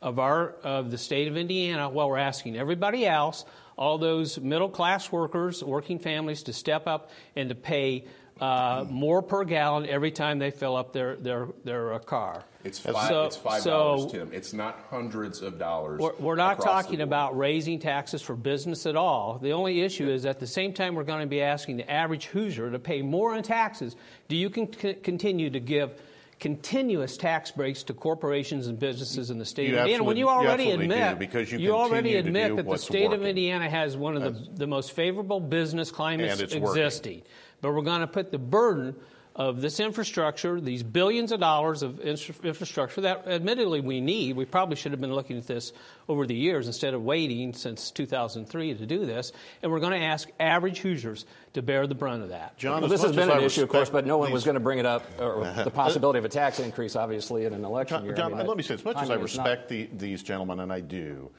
of 0.00 0.18
our 0.18 0.52
of 0.64 0.90
the 0.90 0.96
state 0.96 1.28
of 1.28 1.36
Indiana 1.36 1.90
while 1.90 2.08
we're 2.08 2.16
asking 2.16 2.56
everybody 2.56 3.06
else, 3.06 3.44
all 3.76 3.98
those 3.98 4.40
middle 4.40 4.70
class 4.70 5.12
workers, 5.12 5.62
working 5.62 5.98
families, 5.98 6.44
to 6.44 6.54
step 6.54 6.86
up 6.86 7.10
and 7.36 7.50
to 7.50 7.54
pay 7.54 8.06
uh, 8.40 8.84
more 8.88 9.22
per 9.22 9.44
gallon 9.44 9.86
every 9.86 10.10
time 10.10 10.38
they 10.38 10.50
fill 10.50 10.76
up 10.76 10.92
their 10.92 11.16
their 11.16 11.48
their 11.64 11.94
uh, 11.94 11.98
car. 11.98 12.44
It's 12.62 12.78
five, 12.78 13.08
So- 13.08 13.24
it's 13.24 13.36
five 13.36 13.62
so 13.62 13.70
dollars, 13.70 14.12
Tim. 14.12 14.30
It's 14.32 14.52
not 14.52 14.84
hundreds 14.90 15.40
of 15.40 15.58
dollars. 15.58 15.98
We're, 16.00 16.14
we're 16.16 16.36
not 16.36 16.60
talking 16.60 17.00
about 17.00 17.36
raising 17.36 17.78
taxes 17.78 18.20
for 18.20 18.34
business 18.36 18.84
at 18.84 18.96
all. 18.96 19.38
The 19.38 19.52
only 19.52 19.80
issue 19.80 20.08
is 20.10 20.26
at 20.26 20.40
the 20.40 20.46
same 20.46 20.74
time 20.74 20.94
we're 20.94 21.04
going 21.04 21.22
to 21.22 21.26
be 21.26 21.40
asking 21.40 21.78
the 21.78 21.90
average 21.90 22.26
Hoosier 22.26 22.70
to 22.70 22.78
pay 22.78 23.00
more 23.00 23.34
in 23.34 23.42
taxes. 23.42 23.96
Do 24.28 24.36
you 24.36 24.50
con- 24.50 24.66
continue 24.66 25.48
to 25.48 25.60
give 25.60 25.92
continuous 26.38 27.16
tax 27.18 27.50
breaks 27.50 27.82
to 27.84 27.94
corporations 27.94 28.66
and 28.66 28.78
businesses 28.78 29.30
in 29.30 29.38
the 29.38 29.44
state 29.44 29.68
You 29.68 29.76
of 29.76 29.80
Indiana 29.82 30.04
when 30.04 30.16
you 30.16 30.28
absolutely- 30.28 30.42
you 30.42 30.48
already 30.48 30.64
do, 30.64 30.82
admit 30.82 31.18
because 31.18 31.52
you 31.52 31.72
already 31.74 32.16
admit 32.16 32.56
that 32.56 32.66
the 32.68 32.78
state 32.78 33.12
of. 33.12 33.24
Indiana 33.24 33.68
has 33.68 33.96
one 33.96 34.16
of 34.16 34.22
the, 34.22 34.48
the 34.54 34.66
most 34.66 34.92
favorable 34.92 35.38
business 35.40 35.90
climates 35.90 36.40
it's 36.40 36.56
working. 36.56 37.22
Existing. 37.60 37.70
But 37.70 37.74
we're 37.76 37.84
going 37.84 38.00
to 38.00 38.06
put 38.06 38.30
the 38.30 38.38
burden 38.38 38.96
of 39.36 39.60
this 39.60 39.78
infrastructure, 39.78 40.60
these 40.60 40.82
billions 40.82 41.30
of 41.30 41.40
dollars 41.40 41.82
of 41.82 42.00
infrastructure 42.00 43.02
that 43.02 43.28
admittedly 43.28 43.80
we 43.80 44.00
need. 44.00 44.36
We 44.36 44.44
probably 44.44 44.76
should 44.76 44.92
have 44.92 45.00
been 45.00 45.14
looking 45.14 45.38
at 45.38 45.46
this 45.46 45.72
over 46.08 46.26
the 46.26 46.34
years 46.34 46.66
instead 46.66 46.94
of 46.94 47.02
waiting 47.02 47.54
since 47.54 47.90
2003 47.92 48.74
to 48.74 48.86
do 48.86 49.06
this. 49.06 49.32
And 49.62 49.70
we're 49.70 49.78
going 49.80 49.98
to 49.98 50.04
ask 50.04 50.28
average 50.40 50.80
Hoosiers 50.80 51.26
to 51.54 51.62
bear 51.62 51.86
the 51.86 51.94
brunt 51.94 52.22
of 52.22 52.30
that. 52.30 52.58
Jon, 52.58 52.80
Well, 52.82 52.90
this 52.90 53.02
has 53.02 53.14
been 53.14 53.30
an 53.30 53.42
issue, 53.42 53.62
of 53.62 53.68
course, 53.68 53.88
but 53.88 54.04
no 54.04 54.18
one 54.18 54.32
was 54.32 54.44
going 54.44 54.54
to 54.56 54.60
bring 54.60 54.78
it 54.78 54.86
up, 54.86 55.04
or 55.20 55.44
the 55.64 55.70
possibility 55.70 56.18
of 56.18 56.24
a 56.24 56.28
tax 56.28 56.58
increase, 56.58 56.96
obviously, 56.96 57.44
in 57.44 57.54
an 57.54 57.64
election 57.64 57.98
Jon, 57.98 58.04
year. 58.04 58.24
I 58.24 58.28
mean, 58.28 58.46
let 58.46 58.56
me 58.56 58.62
say, 58.62 58.74
as 58.74 58.84
much 58.84 58.96
as 58.96 59.02
I 59.04 59.14
timing 59.14 59.18
not- 59.18 59.22
respect 59.22 59.68
the, 59.68 59.88
these 59.92 60.22
gentlemen, 60.22 60.60
and 60.60 60.72
I 60.72 60.80
do, 60.80 61.30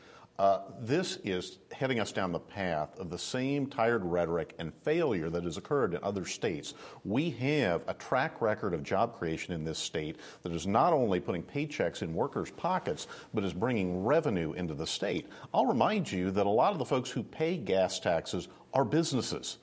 Uh, 0.42 0.64
this 0.80 1.20
is 1.24 1.60
heading 1.72 2.00
us 2.00 2.12
down 2.12 2.32
the 2.32 2.40
path 2.40 2.98
of 2.98 3.12
the 3.12 3.18
same 3.20 3.68
tired 3.68 4.04
rhetoric 4.04 4.56
and 4.58 4.74
failure 4.74 5.30
that 5.30 5.44
has 5.44 5.56
occurred 5.56 5.94
in 5.94 6.00
other 6.02 6.26
states. 6.26 6.74
We 7.06 7.30
have 7.30 7.84
a 7.88 7.94
track 7.94 8.42
record 8.42 8.74
of 8.74 8.82
job 8.82 9.16
creation 9.20 9.54
in 9.54 9.64
this 9.64 9.78
state 9.78 10.16
that 10.42 10.52
is 10.52 10.66
not 10.66 10.94
only 10.94 11.20
putting 11.20 11.44
paychecks 11.44 12.02
in 12.02 12.16
workers' 12.16 12.50
pockets, 12.50 13.06
but 13.36 13.44
is 13.44 13.54
bringing 13.54 14.04
revenue 14.04 14.54
into 14.54 14.74
the 14.74 14.88
state. 14.88 15.30
I'll 15.54 15.68
remind 15.68 16.12
you 16.12 16.32
that 16.32 16.48
a 16.48 16.50
lot 16.50 16.72
of 16.72 16.80
the 16.80 16.86
folks 16.86 17.12
who 17.12 17.22
pay 17.22 17.56
gas 17.56 18.00
taxes 18.00 18.48
are 18.74 18.84
businesses. 18.84 19.60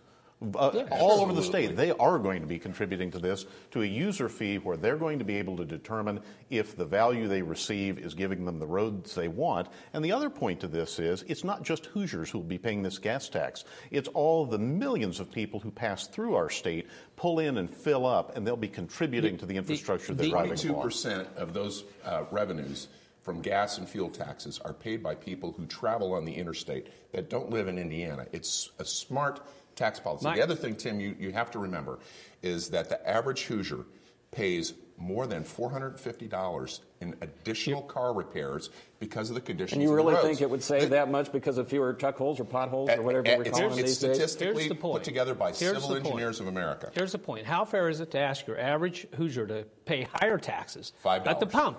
Uh, 0.54 0.70
Yeah, 0.72 0.86
all 0.92 1.20
over 1.20 1.32
the 1.32 1.42
state, 1.42 1.74
they 1.76 1.90
are 1.90 2.16
going 2.18 2.40
to 2.42 2.46
be 2.46 2.60
contributing 2.60 3.10
to 3.10 3.18
this 3.18 3.44
to 3.72 3.82
a 3.82 3.84
user 3.86 4.28
fee 4.28 4.58
where 4.58 4.76
they're 4.76 4.96
going 4.96 5.18
to 5.18 5.24
be 5.24 5.34
able 5.36 5.56
to 5.56 5.64
determine 5.64 6.20
if 6.48 6.76
the 6.76 6.84
value 6.84 7.26
they 7.26 7.42
receive 7.42 7.98
is 7.98 8.14
giving 8.14 8.44
them 8.44 8.60
the 8.60 8.66
roads 8.66 9.16
they 9.16 9.26
want. 9.26 9.66
And 9.92 10.04
the 10.04 10.12
other 10.12 10.30
point 10.30 10.60
to 10.60 10.68
this 10.68 11.00
is 11.00 11.24
it's 11.26 11.42
not 11.42 11.64
just 11.64 11.86
Hoosiers 11.86 12.30
who 12.30 12.38
will 12.38 12.44
be 12.44 12.56
paying 12.58 12.84
this 12.84 12.98
gas 12.98 13.28
tax, 13.28 13.64
it's 13.90 14.08
all 14.10 14.46
the 14.46 14.58
millions 14.58 15.18
of 15.18 15.28
people 15.32 15.58
who 15.58 15.72
pass 15.72 16.06
through 16.06 16.36
our 16.36 16.50
state, 16.50 16.86
pull 17.16 17.40
in 17.40 17.58
and 17.58 17.68
fill 17.68 18.06
up, 18.06 18.36
and 18.36 18.46
they'll 18.46 18.56
be 18.56 18.68
contributing 18.68 19.36
to 19.38 19.46
the 19.46 19.56
infrastructure 19.56 20.14
they're 20.14 20.26
the- 20.26 20.30
driving 20.30 20.50
Twenty-two 20.50 20.72
along. 20.72 20.82
percent 20.84 21.28
of 21.36 21.52
those 21.52 21.82
uh, 22.04 22.24
revenues 22.30 22.86
from 23.22 23.42
gas 23.42 23.76
and 23.76 23.86
fuel 23.88 24.08
taxes 24.08 24.58
are 24.64 24.72
paid 24.72 25.02
by 25.02 25.14
people 25.14 25.52
who 25.52 25.66
travel 25.66 26.14
on 26.14 26.24
the 26.24 26.32
interstate 26.32 26.86
that 27.12 27.28
don't 27.28 27.50
live 27.50 27.68
in 27.68 27.76
Indiana. 27.76 28.24
It's 28.32 28.70
a 28.78 28.84
smart 28.86 29.40
tax 29.78 29.98
policy. 30.00 30.24
Mike- 30.24 30.36
The 30.36 30.42
other 30.42 30.54
thing, 30.56 30.74
Tim, 30.76 31.00
you, 31.00 31.14
you 31.18 31.32
have 31.32 31.50
to 31.52 31.58
remember 31.58 31.98
is 32.42 32.68
that 32.70 32.88
the 32.88 33.08
average 33.08 33.44
Hoosier 33.44 33.84
pays 34.30 34.74
more 34.98 35.26
than 35.28 35.44
$450 35.44 36.80
in 37.00 37.14
additional 37.22 37.82
car 37.82 38.12
repairs 38.12 38.70
because 38.98 39.28
of 39.30 39.36
the 39.36 39.40
conditions 39.40 39.74
And 39.74 39.82
you 39.82 39.90
of 39.90 39.96
the 39.96 40.02
really 40.02 40.14
roads. 40.16 40.26
think 40.26 40.40
it 40.42 40.50
would 40.50 40.62
save 40.62 40.90
that 40.90 41.08
much 41.10 41.30
because 41.30 41.56
of 41.56 41.68
fewer 41.68 41.92
truck 41.94 42.16
holes 42.16 42.40
or 42.40 42.44
potholes 42.44 42.90
or 42.90 43.00
whatever 43.02 43.22
we're 43.38 43.44
calling 43.44 43.68
them 43.68 43.76
these 43.76 43.98
days? 43.98 44.18
It's 44.18 44.32
statistically 44.32 44.68
the 44.68 44.74
put 44.74 45.04
together 45.04 45.34
by 45.34 45.52
Here's 45.52 45.74
civil 45.74 45.88
the 45.90 45.94
point. 46.00 46.06
engineers 46.06 46.40
of 46.40 46.48
America. 46.48 46.90
Here's 46.94 47.12
the 47.12 47.18
point. 47.18 47.46
How 47.46 47.64
fair 47.64 47.88
is 47.88 48.00
it 48.00 48.10
to 48.10 48.18
ask 48.18 48.46
your 48.48 48.58
average 48.58 49.06
Hoosier 49.16 49.46
to 49.46 49.64
pay 49.84 50.08
higher 50.14 50.36
taxes 50.38 50.92
$5. 51.04 51.26
at 51.28 51.38
the 51.38 51.46
pump? 51.46 51.78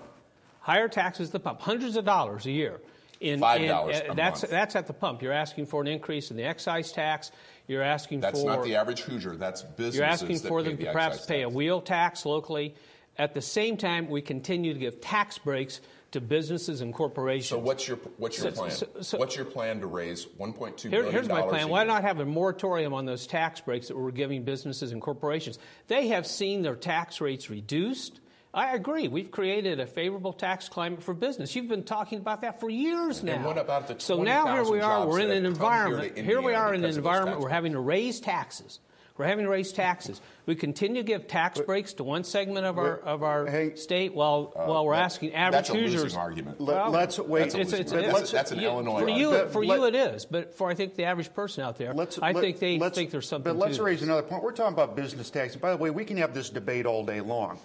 Higher 0.61 0.87
taxes 0.87 1.27
at 1.27 1.33
the 1.33 1.39
pump, 1.41 1.59
hundreds 1.59 1.97
of 1.97 2.05
dollars 2.05 2.45
a 2.45 2.51
year. 2.51 2.79
In, 3.19 3.39
Five 3.39 3.67
dollars 3.67 3.97
uh, 3.97 4.11
a 4.11 4.15
that's 4.15 4.43
month. 4.43 4.51
that's 4.51 4.75
at 4.77 4.87
the 4.87 4.93
pump. 4.93 5.21
You're 5.21 5.33
asking 5.33 5.65
for 5.65 5.81
an 5.81 5.87
increase 5.87 6.31
in 6.31 6.37
the 6.37 6.43
excise 6.45 6.91
tax. 6.91 7.31
You're 7.67 7.83
asking 7.83 8.21
That's 8.21 8.39
for 8.39 8.47
That's 8.47 8.57
not 8.59 8.65
the 8.65 8.75
average 8.77 9.01
Hoosier. 9.01 9.35
That's 9.35 9.61
businesses 9.61 9.95
You're 9.97 10.05
asking 10.07 10.39
for 10.39 10.63
them 10.63 10.77
the 10.77 10.85
to 10.85 10.91
perhaps 10.93 11.15
excise 11.15 11.27
pay 11.27 11.41
a 11.41 11.49
wheel 11.49 11.81
tax 11.81 12.25
locally. 12.25 12.75
At 13.17 13.33
the 13.33 13.41
same 13.41 13.75
time, 13.75 14.09
we 14.09 14.21
continue 14.21 14.73
to 14.73 14.79
give 14.79 15.01
tax 15.01 15.37
breaks 15.37 15.81
to 16.11 16.21
businesses 16.21 16.79
and 16.79 16.93
corporations. 16.93 17.49
So 17.49 17.59
what's 17.59 17.87
your 17.89 17.97
what's 18.17 18.37
your 18.41 18.51
So- 18.51 18.57
plan? 18.57 18.71
so- 18.71 18.87
so- 19.01 19.17
what's 19.17 19.35
your 19.35 19.45
plan 19.45 19.81
to 19.81 19.87
raise 19.87 20.25
1.2 20.37 20.89
Here- 20.89 21.01
billion 21.01 21.11
here's 21.13 21.27
my 21.27 21.41
plan. 21.41 21.67
Why 21.67 21.83
not 21.83 22.03
have 22.03 22.19
a 22.21 22.25
moratorium 22.25 22.93
on 22.93 23.05
those 23.05 23.27
tax 23.27 23.59
breaks 23.59 23.89
that 23.89 23.97
we're 23.97 24.11
giving 24.11 24.43
businesses 24.43 24.93
and 24.93 25.01
corporations? 25.01 25.59
They 25.87 26.07
have 26.07 26.25
seen 26.25 26.61
their 26.61 26.75
tax 26.77 27.19
rates 27.19 27.49
reduced. 27.49 28.21
I 28.53 28.73
agree. 28.75 29.07
We've 29.07 29.29
created 29.29 29.79
a 29.79 29.85
favorable 29.85 30.33
tax 30.33 30.69
climate 30.69 31.03
for 31.03 31.13
business. 31.13 31.55
You've 31.55 31.67
been 31.67 31.83
talking 31.83 32.17
about 32.17 32.41
that 32.41 32.59
for 32.59 32.67
years 32.69 33.21
now. 33.21 33.33
And 33.33 33.45
what 33.45 33.59
about 33.59 33.87
the 33.87 33.99
so 33.99 34.23
now 34.23 34.51
here 34.51 34.63
we 34.71 34.79
are. 34.81 35.05
We're 35.07 35.19
in 35.19 35.29
an 35.29 35.45
have 35.45 35.59
come 35.59 35.71
here 35.71 35.85
environment. 35.85 36.17
Here, 36.17 36.41
we 36.41 36.55
are 36.55 36.69
in 36.73 36.75
an 36.75 36.81
because 36.81 36.97
of 36.97 37.03
those 37.03 37.11
environment. 37.11 37.35
tax 37.37 37.43
We're 37.43 37.49
having 37.49 37.71
to 37.73 37.79
raise 37.79 38.19
taxes. 38.19 38.79
We're 39.17 39.25
having 39.27 39.45
to 39.45 39.51
raise 39.51 39.71
taxes. 39.73 40.19
We 40.47 40.55
continue 40.55 41.03
to 41.03 41.05
give 41.05 41.27
tax 41.27 41.59
breaks 41.59 41.93
to 41.95 42.03
one 42.05 42.23
segment 42.23 42.65
of 42.65 42.77
our 42.79 42.97
of 42.99 43.21
our 43.21 43.45
Hey, 43.45 43.75
state 43.75 44.15
while 44.15 44.51
uh, 44.55 44.65
while 44.65 44.83
we're 44.85 44.95
that- 44.95 45.03
asking 45.03 45.33
average 45.35 45.51
that's 45.67 45.69
a 45.69 45.73
losing 45.73 45.91
Hoosiers. 45.99 46.15
argument. 46.15 46.59
Let- 46.61 46.75
Well, 46.75 46.89
let's 46.91 47.19
wait. 47.19 47.41
That's 47.41 47.55
a 47.55 47.59
It's, 47.59 47.71
losing 47.71 47.81
it's, 47.85 47.91
argument. 47.93 48.17
it's- 48.17 48.31
That's- 48.31 48.49
that's 48.49 48.51
an 48.53 48.59
you- 48.61 48.67
Illinois 48.69 49.01
For 49.01 49.09
you, 49.09 49.25
argument. 49.27 49.51
for 49.53 49.65
Let- 49.65 49.77
you 49.79 49.85
it 49.87 49.95
is, 49.95 50.25
but 50.25 50.55
for 50.55 50.69
I 50.69 50.73
think 50.73 50.95
the 50.95 51.03
average 51.03 51.31
person 51.35 51.63
out 51.65 51.77
there, 51.77 51.93
Let's, 51.93 52.17
I 52.19 52.31
let- 52.31 52.41
think 52.41 52.59
they 52.59 52.79
let's- 52.79 52.95
think 52.97 53.11
there's 53.11 53.27
something. 53.27 53.53
But 53.53 53.59
let's 53.59 53.77
to 53.77 53.83
raise 53.83 53.99
this. 53.99 54.07
another 54.07 54.23
point. 54.23 54.41
We're 54.41 54.53
talking 54.53 54.73
about 54.73 54.95
business 54.95 55.29
tax. 55.29 55.55
By 55.55 55.71
the 55.71 55.77
way, 55.77 55.89
we 55.91 56.03
can 56.05 56.17
have 56.17 56.33
this 56.33 56.49
debate 56.49 56.85
all 56.87 57.05
day 57.05 57.19
long. 57.21 57.59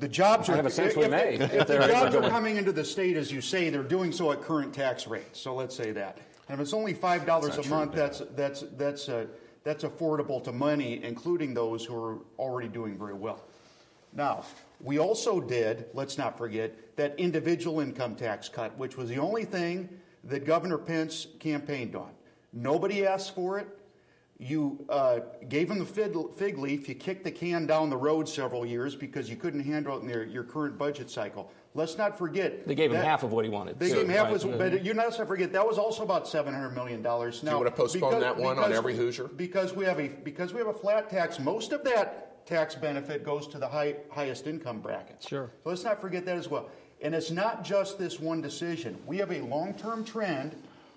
The 0.00 0.08
jobs 0.08 0.48
are 0.48 0.56
of 0.58 0.66
a 0.66 0.70
sense 0.70 0.96
we 0.96 1.04
if- 1.04 1.10
If, 1.12 1.52
if 1.52 1.60
if 1.60 1.66
the 1.68 1.86
jobs 1.88 2.14
are 2.16 2.28
coming 2.30 2.56
into 2.56 2.72
the 2.72 2.84
state, 2.84 3.16
as 3.16 3.30
you 3.30 3.40
say, 3.40 3.68
they're 3.70 3.82
doing 3.82 4.12
so 4.12 4.32
at 4.32 4.40
current 4.40 4.72
tax 4.74 5.06
rates. 5.06 5.38
So 5.38 5.54
let's 5.54 5.76
say 5.76 5.92
that. 5.92 6.18
And 6.48 6.54
if 6.58 6.60
it's 6.64 6.72
only 6.72 6.94
five 6.94 7.26
dollars 7.26 7.56
a 7.58 7.68
month, 7.68 7.92
that's 7.94 8.22
that's 8.34 8.64
that's 8.76 9.08
uh, 9.08 9.26
that's 9.62 9.84
affordable 9.84 10.42
to 10.44 10.52
money, 10.52 11.04
including 11.04 11.52
those 11.54 11.84
who 11.84 11.94
are 11.94 12.18
already 12.38 12.68
doing 12.68 12.98
very 12.98 13.14
well. 13.14 13.44
Now, 14.12 14.44
we 14.80 14.98
also 14.98 15.40
did, 15.40 15.86
let's 15.94 16.18
not 16.18 16.36
forget, 16.36 16.96
that 16.96 17.14
individual 17.18 17.78
income 17.80 18.16
tax 18.16 18.48
cut, 18.48 18.76
which 18.78 18.96
was 18.96 19.08
the 19.08 19.18
only 19.18 19.44
thing 19.44 19.88
that 20.24 20.44
Governor 20.44 20.78
Pence 20.78 21.28
campaigned 21.38 21.94
on. 21.94 22.10
Nobody 22.52 23.06
asked 23.06 23.34
for 23.34 23.58
it. 23.58 23.68
You 24.40 24.82
uh, 24.88 25.20
gave 25.50 25.70
him 25.70 25.78
the 25.78 25.84
fig, 25.84 26.16
fig 26.34 26.56
leaf. 26.56 26.88
You 26.88 26.94
kicked 26.94 27.24
the 27.24 27.30
can 27.30 27.66
down 27.66 27.90
the 27.90 27.96
road 27.96 28.26
several 28.26 28.64
years 28.64 28.96
because 28.96 29.28
you 29.28 29.36
couldn't 29.36 29.60
handle 29.60 29.98
it 29.98 30.02
in 30.02 30.08
your, 30.08 30.24
your 30.24 30.44
current 30.44 30.78
budget 30.78 31.10
cycle. 31.10 31.52
Let's 31.74 31.98
not 31.98 32.16
forget. 32.16 32.66
They 32.66 32.74
gave 32.74 32.90
him 32.90 33.02
half 33.02 33.22
of 33.22 33.32
what 33.32 33.44
he 33.44 33.50
wanted, 33.50 33.78
They 33.78 33.90
too, 33.90 33.96
gave 33.96 34.04
him 34.04 34.10
half, 34.10 34.24
right? 34.24 34.32
was, 34.32 34.44
but 34.44 34.82
you 34.82 34.94
not 34.94 35.14
forget 35.14 35.52
that 35.52 35.66
was 35.66 35.76
also 35.76 36.02
about 36.04 36.26
seven 36.26 36.54
hundred 36.54 36.70
million 36.70 37.02
dollars. 37.02 37.42
Now, 37.42 37.58
wanna 37.58 37.70
postpone 37.70 38.10
because- 38.14 38.22
that 38.22 38.36
one 38.36 38.56
on 38.56 38.64
because- 38.64 38.78
every 38.78 38.96
Hoosier? 38.96 39.28
Because 39.28 39.74
we 39.74 39.84
have 39.84 40.00
a 40.00 40.08
because 40.08 40.54
we 40.54 40.58
have 40.58 40.68
a 40.68 40.72
flat 40.74 41.10
tax. 41.10 41.38
Most 41.38 41.72
of 41.72 41.84
that 41.84 42.46
tax 42.46 42.74
benefit 42.74 43.24
goes 43.24 43.46
to 43.48 43.58
the 43.58 43.68
high, 43.68 43.94
highest 44.10 44.46
income 44.46 44.80
brackets. 44.80 45.28
Sure. 45.28 45.50
So 45.62 45.68
let's 45.68 45.84
not 45.84 46.00
forget 46.00 46.24
that 46.24 46.38
as 46.38 46.48
well. 46.48 46.70
And 47.02 47.14
it's 47.14 47.30
not 47.30 47.62
just 47.62 47.98
this 47.98 48.18
one 48.18 48.40
decision. 48.40 48.96
We 49.06 49.18
have 49.18 49.30
a 49.32 49.40
long-term 49.42 50.04
trend 50.04 50.56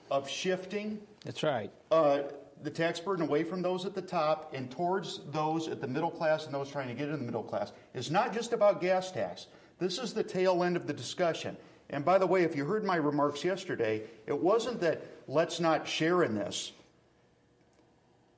of 0.09 0.29
shifting 0.29 0.99
That's 1.25 1.43
right. 1.43 1.71
uh, 1.91 2.19
the 2.63 2.69
tax 2.69 2.99
burden 2.99 3.25
away 3.25 3.43
from 3.43 3.61
those 3.61 3.85
at 3.85 3.93
the 3.93 4.01
top 4.01 4.53
and 4.53 4.71
towards 4.71 5.19
those 5.31 5.67
at 5.67 5.81
the 5.81 5.87
middle 5.87 6.09
class 6.09 6.45
and 6.45 6.53
those 6.53 6.69
trying 6.69 6.87
to 6.87 6.93
get 6.93 7.05
into 7.05 7.17
the 7.17 7.23
middle 7.23 7.43
class. 7.43 7.73
It's 7.93 8.09
not 8.09 8.33
just 8.33 8.53
about 8.53 8.81
gas 8.81 9.11
tax. 9.11 9.47
This 9.79 9.99
is 9.99 10.13
the 10.13 10.23
tail 10.23 10.63
end 10.63 10.77
of 10.77 10.87
the 10.87 10.93
discussion. 10.93 11.57
And 11.89 12.05
by 12.05 12.17
the 12.17 12.25
way, 12.25 12.43
if 12.43 12.55
you 12.55 12.65
heard 12.65 12.85
my 12.85 12.95
remarks 12.95 13.43
yesterday, 13.43 14.03
it 14.25 14.37
wasn't 14.37 14.79
that 14.79 15.05
let's 15.27 15.59
not 15.59 15.87
share 15.87 16.23
in 16.23 16.35
this. 16.35 16.71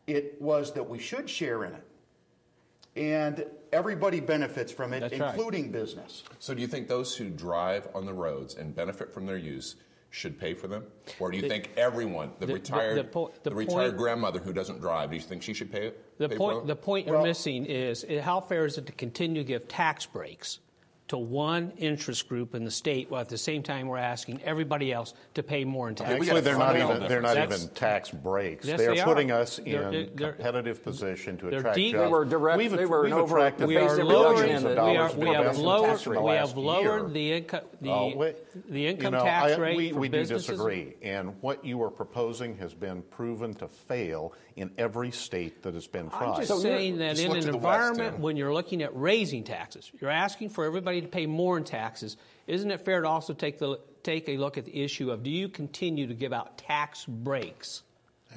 It 0.08 0.42
was 0.42 0.74
that 0.74 0.90
we 0.90 1.00
should 1.00 1.30
share 1.30 1.64
in 1.64 1.74
it. 1.74 1.84
And 2.96 3.46
everybody 3.72 4.20
benefits 4.22 4.72
from 4.72 4.94
it, 4.94 5.02
That's 5.02 5.20
right. 5.20 5.36
including 5.36 5.72
business. 5.72 6.24
So 6.40 6.54
do 6.54 6.62
you 6.62 6.68
think 6.68 6.88
those 6.88 7.16
who 7.16 7.30
drive 7.30 7.88
on 7.94 8.06
the 8.06 8.14
roads 8.14 8.56
and 8.56 8.74
benefit 8.74 9.14
from 9.14 9.26
their 9.26 9.38
use 9.38 9.76
should 10.16 10.40
pay 10.40 10.54
for 10.54 10.68
them? 10.68 10.86
Or 11.20 11.30
do 11.30 11.38
you 11.38 11.48
think 11.48 11.72
everyone, 11.76 12.32
the, 12.40 12.46
the- 12.46 12.54
retired, 12.54 12.98
the 12.98 13.04
po- 13.04 13.34
the 13.44 13.54
retired 13.54 13.90
point- 13.90 13.98
grandmother 13.98 14.40
who 14.40 14.54
doesn't 14.54 14.80
drive, 14.80 15.10
do 15.10 15.18
you 15.18 15.22
think 15.22 15.44
she 15.44 15.54
should 15.54 15.72
pay 15.72 15.88
it? 15.88 16.18
The 16.18 16.30
pay 16.30 16.38
point, 16.38 16.60
them? 16.60 16.68
the 16.68 16.76
point 16.76 17.08
Well- 17.08 17.16
you're 17.20 17.28
missing 17.28 17.66
is 17.66 18.06
how 18.22 18.40
fair 18.40 18.66
is 18.66 18.78
it 18.78 18.86
to 18.86 18.94
continue 18.94 19.42
to 19.44 19.48
give 19.48 19.68
tax 19.68 20.06
breaks 20.06 20.60
to 21.08 21.18
one 21.18 21.72
interest 21.78 22.28
group 22.28 22.56
in 22.56 22.64
the 22.66 22.72
state 22.72 23.12
while 23.12 23.22
at 23.22 23.30
the 23.30 23.38
same 23.38 23.62
time 23.62 23.88
we're 23.88 23.98
asking 23.98 24.42
everybody 24.44 24.92
else 24.92 25.14
to 25.36 25.44
pay 25.44 25.64
more 25.64 25.88
in 25.88 25.94
taxes. 25.94 26.20
we 26.20 26.26
Actually, 26.26 26.42
they're 26.42 26.58
not 26.58 26.76
even 26.76 27.08
they're 27.08 27.22
not 27.22 27.38
even 27.38 27.68
tax 27.76 28.10
breaks. 28.10 28.66
Yes, 28.66 28.80
they 28.80 28.88
are 28.88 28.96
they 28.96 29.02
are. 29.02 29.06
putting 29.06 29.30
us 29.32 29.60
in 29.60 29.66
They're- 29.72 29.92
they're- 29.92 30.06
they're- 30.16 30.32
competitive 30.34 30.84
position 30.84 31.38
to 31.38 31.50
attract 31.50 31.76
deep- 31.76 31.94
jobs. 31.94 32.06
They 32.06 32.12
were 32.12 32.26
direct- 32.26 32.58
We've, 32.58 32.72
they 32.72 32.86
were 32.88 33.04
we've 33.04 33.12
an 33.14 33.20
over- 33.20 33.38
attracted 33.38 33.64
the 33.64 33.68
we 33.68 33.78
are 33.78 34.00
in 34.00 34.08
lowering 34.08 34.42
reduction 34.42 34.56
in 34.58 34.64
the, 34.64 34.70
the- 34.70 34.76
we 34.76 34.80
are, 34.80 34.94
dollars 35.10 35.16
we 35.16 35.28
have 35.30 35.58
lowered, 35.60 35.90
tax 35.90 36.06
in 36.08 36.14
the 36.14 36.22
we 36.22 36.32
have 36.34 36.58
lowered 36.58 37.14
the 37.14 37.32
income 37.34 37.62
the, 37.82 37.90
Oh, 37.92 38.12
wait. 38.16 38.36
the 38.72 38.88
income 38.88 39.14
You 39.14 39.20
know, 39.20 39.26
tax 39.26 39.52
I- 39.54 39.58
rate 39.58 39.78
we, 39.78 39.92
for 39.92 40.00
we 40.00 40.10
do 40.10 40.26
disagree, 40.26 40.96
and 41.04 41.36
what 41.42 41.64
you 41.64 41.84
are 41.84 41.92
proposing 41.92 42.58
has 42.58 42.74
been 42.74 43.04
proven 43.04 43.54
to 43.56 43.68
fail 43.68 44.34
in 44.56 44.72
every 44.78 45.12
state 45.12 45.62
that 45.64 45.74
has 45.76 45.86
been 45.86 46.10
tried. 46.10 46.30
I'm 46.30 46.36
just 46.38 46.48
So 46.48 46.60
saying 46.60 46.98
that 47.00 47.18
just 47.18 47.26
in 47.26 47.32
an 47.36 47.42
to 47.44 47.52
the 47.52 47.58
West, 47.58 47.92
environment 47.92 48.20
when 48.20 48.38
you're 48.38 48.54
looking 48.54 48.82
at 48.82 48.96
raising 48.96 49.44
taxes, 49.44 49.92
you're 50.02 50.10
asking 50.10 50.50
for 50.50 50.66
everybody 50.66 50.95
to 51.02 51.08
pay 51.08 51.26
more 51.26 51.58
in 51.58 51.64
taxes. 51.64 52.18
Isn't 52.48 52.72
it 52.72 52.82
fair 52.86 53.02
to 53.02 53.08
also 53.08 53.34
take 53.34 53.58
the 53.60 53.80
take 54.04 54.30
a 54.30 54.38
look 54.38 54.58
at 54.58 54.66
the 54.66 54.84
issue 54.84 55.12
of 55.12 55.24
do 55.24 55.30
you 55.32 55.50
continue 55.50 56.08
to 56.08 56.14
give 56.14 56.32
out 56.32 56.58
tax 56.58 57.06
breaks 57.06 57.82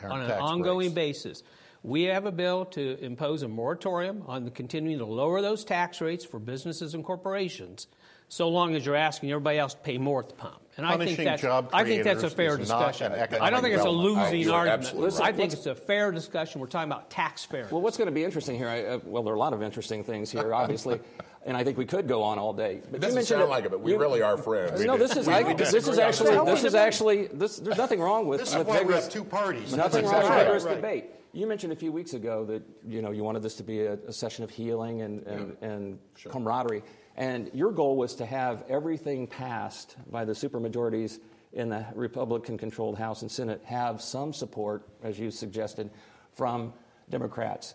Our 0.03 0.11
on 0.11 0.21
an 0.23 0.31
ongoing 0.33 0.93
breaks. 0.93 1.23
basis? 1.25 1.43
We 1.83 2.05
have 2.05 2.27
a 2.27 2.33
bill 2.33 2.65
to 2.67 2.99
impose 3.05 3.43
a 3.43 3.49
moratorium 3.49 4.25
on 4.27 4.45
the 4.45 4.51
continuing 4.51 4.99
to 4.99 5.05
lower 5.07 5.41
those 5.41 5.65
tax 5.65 6.01
rates 6.01 6.25
for 6.25 6.39
businesses 6.41 6.95
and 6.95 7.05
corporations, 7.05 7.87
so 8.29 8.49
long 8.49 8.75
as 8.75 8.85
you're 8.85 8.97
asking 8.97 9.31
everybody 9.31 9.59
else 9.59 9.75
to 9.75 9.81
pay 9.81 9.97
more 9.97 10.21
at 10.21 10.29
the 10.29 10.35
pump. 10.35 10.61
And 10.77 10.87
I 10.87 10.97
think 10.97 11.19
that's 11.19 11.43
job 11.43 11.71
I 11.73 11.85
think 11.85 12.05
that's 12.05 12.25
a 12.25 12.31
fair 12.31 12.57
discussion. 12.57 13.13
I 13.13 13.51
don't 13.51 13.63
think 13.63 13.75
it's 13.75 13.85
a 13.85 13.87
development. 13.87 14.19
I- 14.19 14.23
losing 14.25 14.41
you're 14.41 14.55
argument. 14.55 14.85
absolutely 14.85 15.19
I 15.19 15.25
right. 15.27 15.37
think 15.37 15.53
it's 15.53 15.67
a 15.67 15.75
fair 15.75 16.11
discussion. 16.13 16.61
We're 16.61 16.67
talking 16.67 16.91
about 16.91 17.11
tax 17.11 17.45
fairness. 17.45 17.73
Well, 17.73 17.81
what's 17.81 17.97
going 17.97 18.07
to 18.07 18.13
be 18.13 18.25
interesting 18.25 18.57
here? 18.57 18.69
I, 18.69 18.85
uh, 18.85 18.99
well, 19.05 19.23
there 19.23 19.33
are 19.33 19.37
a 19.37 19.41
lot 19.41 19.53
of 19.53 19.63
interesting 19.63 20.05
things 20.05 20.31
here, 20.31 20.53
obviously, 20.55 21.01
and 21.49 21.57
I 21.57 21.65
think 21.65 21.79
we 21.79 21.87
could 21.87 22.07
go 22.07 22.23
on 22.23 22.39
all 22.39 22.53
day. 22.53 22.83
But 22.85 22.91
It 22.91 22.93
you 22.93 22.99
doesn't 23.01 23.15
mentioned 23.15 23.39
sound 23.41 23.51
like 23.51 23.65
it, 23.65 23.71
but 23.71 23.81
we 23.81 23.93
you- 23.93 23.99
really 23.99 24.21
are 24.21 24.37
friends. 24.37 24.85
No, 24.85 24.99
this 24.99 25.17
is 25.17 25.27
We- 25.27 25.33
I, 25.33 25.43
we 25.43 25.55
this 25.55 25.73
is 25.73 25.99
actually 25.99 26.37
this 26.45 26.63
is 26.63 26.75
actually 26.75 27.27
this. 27.29 27.57
There's 27.57 27.79
nothing 27.79 28.01
wrong 28.01 28.29
with 28.29 28.41
This 28.41 28.51
is 28.53 28.59
with 28.59 28.69
why 28.69 28.83
we 28.83 28.93
have 28.93 29.09
two 29.09 29.25
parties. 29.25 29.75
Nothing 29.75 30.05
wrong 30.05 30.15
with 30.15 30.23
exactly 30.25 30.45
vigorous 30.45 30.65
right. 30.65 30.77
debate. 30.77 31.05
You 31.33 31.47
mentioned 31.47 31.73
a 31.73 31.77
few 31.77 31.91
weeks 31.91 32.13
ago 32.13 32.45
that 32.45 32.63
you 32.87 33.01
know 33.01 33.13
you 33.13 33.25
wanted 33.25 33.43
this 33.43 33.55
to 33.57 33.63
be 33.63 33.81
a, 33.81 33.95
a 33.95 34.13
session 34.13 34.45
of 34.45 34.51
healing 34.51 35.01
and 35.01 35.27
and, 35.27 35.57
and 35.63 35.99
camaraderie. 36.31 36.83
And 37.17 37.51
your 37.55 37.73
goal 37.73 37.97
was 37.97 38.15
to 38.17 38.27
have 38.27 38.65
everything 38.69 39.27
passed 39.27 39.97
by 40.11 40.27
the 40.27 40.35
supermajorities 40.35 41.19
in 41.55 41.71
the 41.71 41.87
Republican 41.95 42.59
controlled 42.59 42.99
House 42.99 43.23
and 43.23 43.31
Senate 43.31 43.63
have 43.65 44.03
some 44.03 44.35
support, 44.35 44.87
as 45.03 45.19
you 45.19 45.31
suggested, 45.31 45.91
from 46.35 46.75
Democrats. 47.09 47.75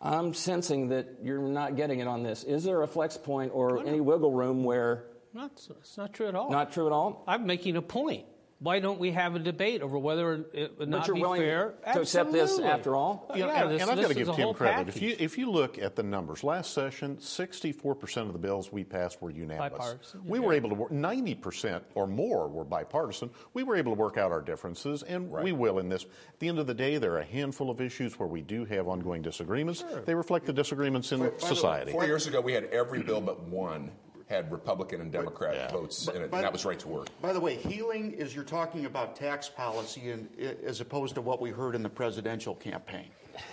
I'm 0.00 0.32
sensing 0.32 0.88
that 0.88 1.18
you're 1.22 1.40
not 1.40 1.76
getting 1.76 2.00
it 2.00 2.08
on 2.08 2.22
this. 2.22 2.42
Is 2.44 2.64
there 2.64 2.82
a 2.82 2.86
flex 2.86 3.16
point 3.16 3.52
or 3.54 3.86
any 3.86 4.00
wiggle 4.00 4.32
room 4.32 4.64
where. 4.64 5.04
Not, 5.34 5.52
it's 5.78 5.96
not 5.96 6.12
true 6.12 6.26
at 6.26 6.34
all. 6.34 6.50
Not 6.50 6.72
true 6.72 6.86
at 6.86 6.92
all? 6.92 7.22
I'm 7.28 7.46
making 7.46 7.76
a 7.76 7.82
point. 7.82 8.24
Why 8.60 8.78
don't 8.78 9.00
we 9.00 9.12
have 9.12 9.36
a 9.36 9.38
debate 9.38 9.80
over 9.80 9.98
whether 9.98 10.44
it 10.52 10.78
would 10.78 10.90
not 10.90 11.00
but 11.00 11.06
you're 11.06 11.14
be 11.14 11.22
willing 11.22 11.40
fair? 11.40 11.74
to 11.94 12.02
accept 12.02 12.30
this 12.30 12.58
after 12.58 12.94
all? 12.94 13.26
You 13.34 13.40
know, 13.40 13.46
yeah, 13.46 13.62
and, 13.62 13.70
this, 13.70 13.82
and 13.82 13.90
I've 13.90 13.98
got 13.98 14.08
to 14.08 14.14
give 14.14 14.26
Tim 14.26 14.36
whole 14.36 14.54
credit. 14.54 14.88
If 14.94 15.00
you 15.00 15.16
if 15.18 15.38
you 15.38 15.50
look 15.50 15.78
at 15.78 15.96
the 15.96 16.02
numbers, 16.02 16.44
last 16.44 16.74
session, 16.74 17.16
64% 17.16 18.26
of 18.26 18.34
the 18.34 18.38
bills 18.38 18.70
we 18.70 18.84
passed 18.84 19.22
were 19.22 19.30
unanimous. 19.30 19.78
Bipartisan, 19.78 20.20
We 20.26 20.40
were 20.40 20.52
able 20.52 20.68
to 20.68 20.74
work 20.74 20.90
90% 20.90 21.80
or 21.94 22.06
more 22.06 22.48
were 22.48 22.64
bipartisan. 22.64 23.30
We 23.54 23.62
were 23.62 23.76
able 23.76 23.94
to 23.94 23.98
work 23.98 24.18
out 24.18 24.30
our 24.30 24.42
differences, 24.42 25.04
and 25.04 25.30
we 25.30 25.52
will 25.52 25.78
in 25.78 25.88
this. 25.88 26.04
At 26.04 26.38
the 26.40 26.48
end 26.48 26.58
of 26.58 26.66
the 26.66 26.74
day, 26.74 26.98
there 26.98 27.12
are 27.12 27.20
a 27.20 27.24
handful 27.24 27.70
of 27.70 27.80
issues 27.80 28.18
where 28.18 28.28
we 28.28 28.42
do 28.42 28.66
have 28.66 28.88
ongoing 28.88 29.22
disagreements. 29.22 29.84
They 30.04 30.14
reflect 30.14 30.44
the 30.44 30.52
disagreements 30.52 31.12
in 31.12 31.32
society. 31.38 31.92
Four 31.92 32.04
years 32.04 32.26
ago, 32.26 32.42
we 32.42 32.52
had 32.52 32.64
every 32.64 33.02
bill 33.02 33.22
but 33.22 33.42
one 33.44 33.90
had 34.30 34.50
Republican 34.52 35.00
and 35.00 35.10
Democrat 35.10 35.54
Yeah. 35.56 35.72
votes 35.72 36.06
in 36.06 36.22
it, 36.22 36.30
But- 36.30 36.36
and 36.38 36.44
that 36.44 36.52
was 36.52 36.64
right 36.64 36.78
to 36.78 36.88
work. 36.88 37.08
By 37.20 37.32
the 37.32 37.40
way, 37.40 37.56
healing 37.56 38.12
is 38.12 38.32
you're 38.34 38.44
talking 38.44 38.86
about 38.86 39.16
tax 39.16 39.48
policy 39.48 40.12
and, 40.12 40.28
as 40.64 40.80
opposed 40.80 41.16
to 41.16 41.20
what 41.20 41.40
we 41.40 41.50
heard 41.50 41.74
in 41.74 41.82
the 41.82 41.88
presidential 41.90 42.54
campaign. 42.54 43.10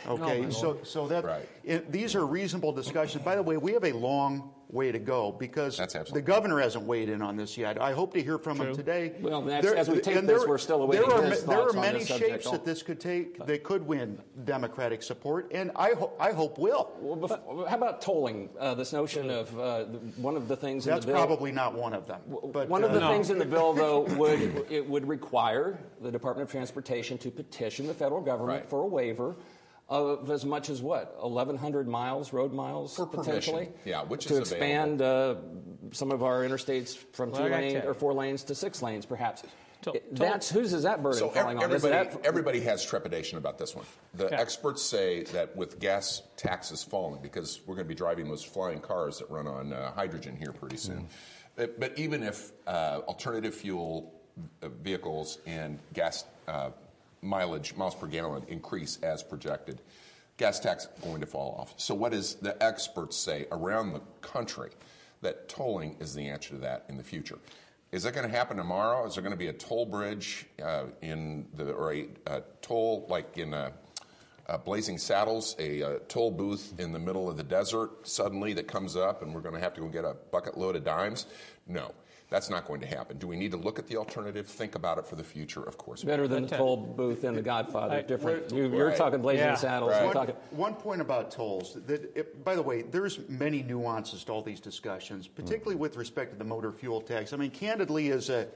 Okay, 0.08 0.50
so, 0.50 0.78
so 0.84 1.08
that, 1.08 1.24
Right. 1.26 1.48
it- 1.64 1.92
these 1.92 2.16
are 2.16 2.26
reasonable 2.26 2.72
discussions. 2.72 3.24
By 3.24 3.36
the 3.36 3.44
way, 3.44 3.58
we 3.58 3.74
have 3.74 3.84
a 3.84 3.92
long 3.94 4.52
way 4.70 4.92
to 4.92 5.00
go 5.00 5.32
because 5.32 5.78
That's 5.78 6.12
the 6.12 6.22
governor 6.22 6.60
hasn't 6.60 6.84
weighed 6.86 7.08
in 7.08 7.22
on 7.22 7.38
this 7.38 7.58
yet. 7.58 7.82
I 7.82 7.94
hope 7.94 8.14
to 8.16 8.22
hear 8.22 8.38
from 8.38 8.60
him 8.60 8.76
today. 8.76 9.14
Well, 9.22 9.42
that's- 9.42 9.74
as 9.74 9.88
we 9.90 10.02
take 10.02 10.18
and 10.18 10.28
this, 10.28 10.46
we're 10.46 10.58
still 10.58 10.82
awaiting 10.84 11.08
there 11.08 11.18
are, 11.20 11.22
his 11.24 11.46
ma- 11.48 11.54
There 11.54 11.60
thoughts 11.64 11.74
are 11.76 11.78
on 11.78 11.86
many 11.86 12.00
this 12.00 12.08
subject. 12.10 12.32
shapes 12.32 12.52
that 12.52 12.66
this 12.66 12.84
could 12.84 13.00
take, 13.00 13.46
that 13.46 13.64
could 13.64 13.88
win 13.88 14.20
Democratic 14.44 15.04
support, 15.04 15.50
and 15.54 15.72
I, 15.78 15.94
ho- 15.94 16.12
I 16.20 16.34
hope 16.34 16.58
will. 16.58 16.92
Well, 17.00 17.16
bef- 17.30 17.68
how 17.70 17.78
about 17.78 18.02
tolling? 18.02 18.50
Uh, 18.60 18.74
this 18.74 18.92
notion 18.92 19.30
of 19.30 19.58
uh, 19.58 19.86
the- 19.86 20.00
one 20.18 20.36
of 20.36 20.50
the 20.50 20.58
things 20.58 20.84
That's 20.84 21.06
in 21.06 21.12
the 21.12 21.16
bill. 21.18 21.26
probably 21.26 21.54
not 21.54 21.74
one 21.74 21.94
of 21.94 22.06
them. 22.06 22.20
But, 22.52 22.68
One 22.68 22.84
of 22.84 22.92
the 22.92 23.02
uh, 23.06 23.10
things 23.10 23.30
in 23.30 23.38
the 23.40 23.46
bill, 23.46 23.72
though, 23.74 24.02
would 24.18 24.66
it 24.70 24.86
would 24.86 25.08
require 25.08 25.80
the 26.02 26.12
Department 26.12 26.46
of 26.46 26.52
Transportation 26.52 27.18
to 27.20 27.32
petition 27.32 27.88
the 27.88 27.94
federal 27.94 28.20
government 28.20 28.64
Right. 28.64 28.70
for 28.70 28.82
a 28.82 28.86
waiver 28.88 29.38
of 29.90 30.30
as 30.30 30.44
much 30.44 30.70
as 30.70 30.82
what 30.82 31.16
1,100 31.24 31.88
miles, 31.88 32.34
road 32.34 32.52
miles, 32.54 32.96
For 32.96 33.06
permission. 33.06 33.26
potentially. 33.34 33.70
Yeah, 33.86 34.04
which 34.04 34.26
to 34.26 34.34
is 34.34 34.40
expand 34.52 35.02
uh, 35.02 35.36
some 35.92 36.12
of 36.12 36.24
our 36.24 36.44
interstates 36.44 36.96
from 37.14 37.32
Well, 37.32 37.44
two 37.44 37.50
gotta 37.50 37.62
lanes 37.68 37.86
or 37.86 37.94
four 37.94 38.14
lanes 38.14 38.44
to 38.46 38.56
six 38.56 38.82
lanes, 38.82 39.06
perhaps. 39.06 39.44
To- 39.84 39.94
It- 39.94 40.16
That's 40.16 40.50
whose 40.50 40.74
is 40.74 40.84
that 40.84 41.02
burden 41.04 41.20
So 41.20 41.30
falling 41.30 41.58
ev- 41.58 41.64
on? 41.64 41.72
Is 41.72 41.86
everybody, 41.86 42.10
that- 42.10 42.26
everybody 42.26 42.60
has 42.62 42.84
trepidation 42.84 43.38
about 43.38 43.58
this 43.60 43.76
one. 43.76 43.86
The 44.16 44.26
Okay. 44.26 44.36
experts 44.36 44.82
say 44.82 45.24
that 45.26 45.56
with 45.56 45.80
gas 45.80 46.22
taxes 46.36 46.84
falling, 46.84 47.22
because 47.22 47.62
we're 47.66 47.76
going 47.76 47.86
to 47.86 47.90
be 47.90 47.96
driving 47.96 48.28
those 48.28 48.44
flying 48.44 48.82
cars 48.82 49.20
that 49.20 49.30
run 49.30 49.48
on 49.48 49.72
uh, 49.72 49.92
hydrogen 49.92 50.36
here 50.36 50.52
pretty 50.52 50.78
soon. 50.78 51.08
But, 51.56 51.80
but 51.80 51.98
even 51.98 52.24
if 52.24 52.52
uh, 52.68 53.02
alternative 53.08 53.54
fuel 53.56 54.14
uh, 54.62 54.68
vehicles 54.70 55.38
and 55.46 55.80
gas 55.94 56.26
uh, 56.48 56.72
mileage, 57.22 57.76
miles 57.76 57.96
per 57.96 58.08
gallon, 58.08 58.44
increase 58.48 59.00
as 59.04 59.24
projected, 59.24 59.82
gas 60.38 60.60
tax 60.60 60.88
going 61.04 61.22
to 61.22 61.28
fall 61.28 61.56
off. 61.60 61.74
So 61.78 61.96
what 61.96 62.12
does 62.12 62.36
the 62.36 62.62
experts 62.64 63.18
say 63.18 63.48
around 63.52 63.94
the 63.94 64.02
country 64.22 64.72
that 65.22 65.50
tolling 65.50 65.96
is 66.00 66.14
the 66.14 66.28
answer 66.28 66.50
to 66.52 66.58
that 66.58 66.86
in 66.90 66.98
the 66.98 67.04
future? 67.04 67.40
Is 67.92 68.04
that 68.04 68.14
going 68.14 68.30
to 68.30 68.36
happen 68.36 68.58
tomorrow? 68.58 69.06
Is 69.08 69.16
there 69.16 69.24
going 69.24 69.32
to 69.32 69.38
be 69.38 69.48
a 69.48 69.54
toll 69.54 69.86
bridge 69.86 70.46
uh, 70.62 70.86
in 71.02 71.48
the 71.56 71.72
or 71.72 71.94
a, 71.94 72.08
a 72.28 72.44
toll 72.62 73.06
like 73.10 73.38
in 73.38 73.54
uh 73.54 73.72
uh, 74.48 74.58
Blazing 74.58 74.98
Saddles, 74.98 75.56
a 75.60 75.84
uh, 75.84 76.00
toll 76.08 76.32
booth 76.32 76.74
in 76.80 76.92
the 76.92 77.00
middle 77.00 77.30
of 77.30 77.38
the 77.38 77.44
desert 77.44 78.08
suddenly 78.08 78.54
that 78.54 78.68
comes 78.68 78.96
up, 78.96 79.22
and 79.22 79.34
we're 79.34 79.42
going 79.42 79.56
to 79.56 79.60
have 79.60 79.74
to 79.74 79.82
go 79.82 79.88
get 79.88 80.06
a 80.06 80.16
bucket 80.32 80.58
load 80.58 80.76
of 80.76 80.84
dimes? 80.84 81.26
No, 81.68 81.94
that's 82.30 82.50
not 82.50 82.66
going 82.68 82.82
to 82.82 82.88
happen. 82.88 83.18
Do 83.18 83.28
we 83.28 83.38
need 83.38 83.52
to 83.52 83.58
look 83.58 83.80
at 83.80 83.88
the 83.88 83.96
alternative? 83.98 84.48
Think 84.48 84.76
about 84.76 84.98
it 84.98 85.06
for 85.06 85.16
the 85.16 85.24
future, 85.24 85.64
of 85.64 85.78
course. 85.78 86.04
better 86.04 86.28
than 86.28 86.44
the 86.46 86.58
toll 86.58 86.76
booth 86.78 87.24
in 87.24 87.36
The 87.36 87.42
Godfather. 87.42 87.96
I- 87.96 88.02
Different. 88.02 88.52
You, 88.52 88.68
you're 88.70 88.88
Right. 88.88 88.98
talking 88.98 89.22
blazing 89.22 89.46
Yeah. 89.46 89.56
saddles. 89.56 89.92
Right. 89.92 90.00
I'm 90.02 90.06
One, 90.08 90.14
talking. 90.14 90.36
one 90.52 90.74
point 90.76 91.02
about 91.02 91.32
tolls. 91.32 91.78
That 91.88 92.12
it, 92.18 92.44
by 92.44 92.56
the 92.56 92.62
way, 92.62 92.82
there's 92.82 93.20
many 93.30 93.64
nuances 93.64 94.24
to 94.26 94.32
all 94.34 94.42
these 94.42 94.60
discussions, 94.60 95.28
mm. 95.28 95.36
particularly 95.36 95.76
with 95.78 95.96
respect 95.96 96.34
to 96.34 96.38
the 96.38 96.44
motor 96.44 96.72
fuel 96.72 97.00
tax. 97.02 97.32
I 97.34 97.38
mean, 97.38 97.52
candidly, 97.52 98.12
as 98.12 98.30
a 98.30 98.48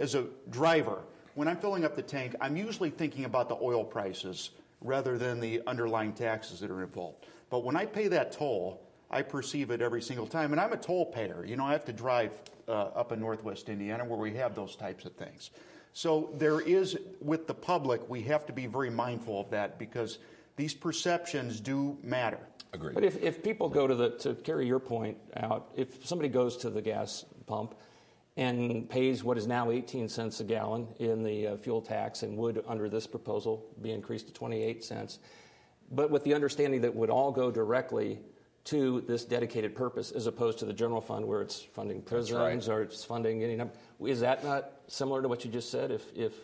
as 0.00 0.14
a 0.14 0.26
driver, 0.50 1.00
when 1.34 1.48
I'm 1.48 1.56
filling 1.56 1.84
up 1.84 1.96
the 1.96 2.02
tank, 2.02 2.34
I'm 2.40 2.56
usually 2.56 2.90
thinking 2.90 3.24
about 3.24 3.48
the 3.48 3.56
oil 3.60 3.84
prices 3.84 4.50
rather 4.80 5.18
than 5.18 5.40
the 5.40 5.60
underlying 5.66 6.12
taxes 6.12 6.60
that 6.60 6.70
are 6.70 6.82
involved. 6.84 7.26
But 7.50 7.64
when 7.64 7.74
I 7.76 7.84
pay 7.84 8.06
that 8.08 8.30
toll, 8.30 8.80
I 9.10 9.22
perceive 9.22 9.70
it 9.70 9.80
every 9.80 10.02
single 10.02 10.26
time, 10.26 10.52
and 10.52 10.60
I'm 10.60 10.72
a 10.72 10.76
toll 10.76 11.06
payer. 11.06 11.44
You 11.46 11.56
know, 11.56 11.64
I 11.64 11.72
have 11.72 11.84
to 11.86 11.92
drive 11.92 12.32
uh, 12.68 12.72
up 12.72 13.12
in 13.12 13.20
Northwest 13.20 13.68
Indiana 13.68 14.04
where 14.04 14.18
we 14.18 14.34
have 14.34 14.54
those 14.54 14.76
types 14.76 15.04
of 15.04 15.12
things. 15.12 15.50
So 15.94 16.30
there 16.34 16.60
is, 16.60 16.98
with 17.20 17.46
the 17.46 17.54
public, 17.54 18.08
we 18.08 18.22
have 18.22 18.44
to 18.46 18.52
be 18.52 18.66
very 18.66 18.90
mindful 18.90 19.40
of 19.40 19.50
that 19.50 19.78
because 19.78 20.18
these 20.56 20.74
perceptions 20.74 21.60
do 21.60 21.96
matter. 22.02 22.40
Agreed. 22.72 22.94
But 22.94 23.04
if, 23.04 23.22
if 23.22 23.42
people 23.42 23.68
go 23.70 23.86
to 23.86 23.94
the, 23.94 24.10
to 24.18 24.34
carry 24.34 24.66
your 24.66 24.78
point 24.78 25.16
out, 25.36 25.70
if 25.74 26.06
somebody 26.06 26.28
goes 26.28 26.58
to 26.58 26.70
the 26.70 26.82
gas 26.82 27.24
pump 27.46 27.74
and 28.36 28.88
pays 28.88 29.24
what 29.24 29.38
is 29.38 29.46
now 29.46 29.70
18 29.70 30.08
cents 30.08 30.40
a 30.40 30.44
gallon 30.44 30.86
in 30.98 31.22
the 31.22 31.48
uh, 31.48 31.56
fuel 31.56 31.80
tax 31.80 32.22
and 32.22 32.36
would, 32.36 32.62
under 32.68 32.88
this 32.88 33.06
proposal, 33.06 33.64
be 33.80 33.90
increased 33.90 34.26
to 34.26 34.32
28 34.34 34.84
cents, 34.84 35.18
but 35.90 36.10
with 36.10 36.22
the 36.24 36.34
understanding 36.34 36.82
that 36.82 36.88
it 36.88 36.94
would 36.94 37.10
all 37.10 37.32
go 37.32 37.50
directly 37.50 38.20
to 38.68 39.00
this 39.02 39.24
dedicated 39.24 39.74
purpose 39.74 40.10
as 40.10 40.26
opposed 40.26 40.58
to 40.58 40.66
the 40.66 40.74
general 40.74 41.00
fund 41.00 41.26
where 41.26 41.40
it's 41.40 41.62
funding 41.62 42.02
prisons 42.02 42.68
right. 42.68 42.76
or 42.76 42.82
it's 42.82 43.02
funding 43.02 43.42
any 43.42 43.56
number. 43.56 43.72
Is 44.04 44.20
that 44.20 44.44
not 44.44 44.72
similar 44.88 45.22
to 45.22 45.28
what 45.28 45.42
you 45.42 45.50
just 45.50 45.70
said? 45.70 45.90
If, 45.90 46.04
if 46.14 46.34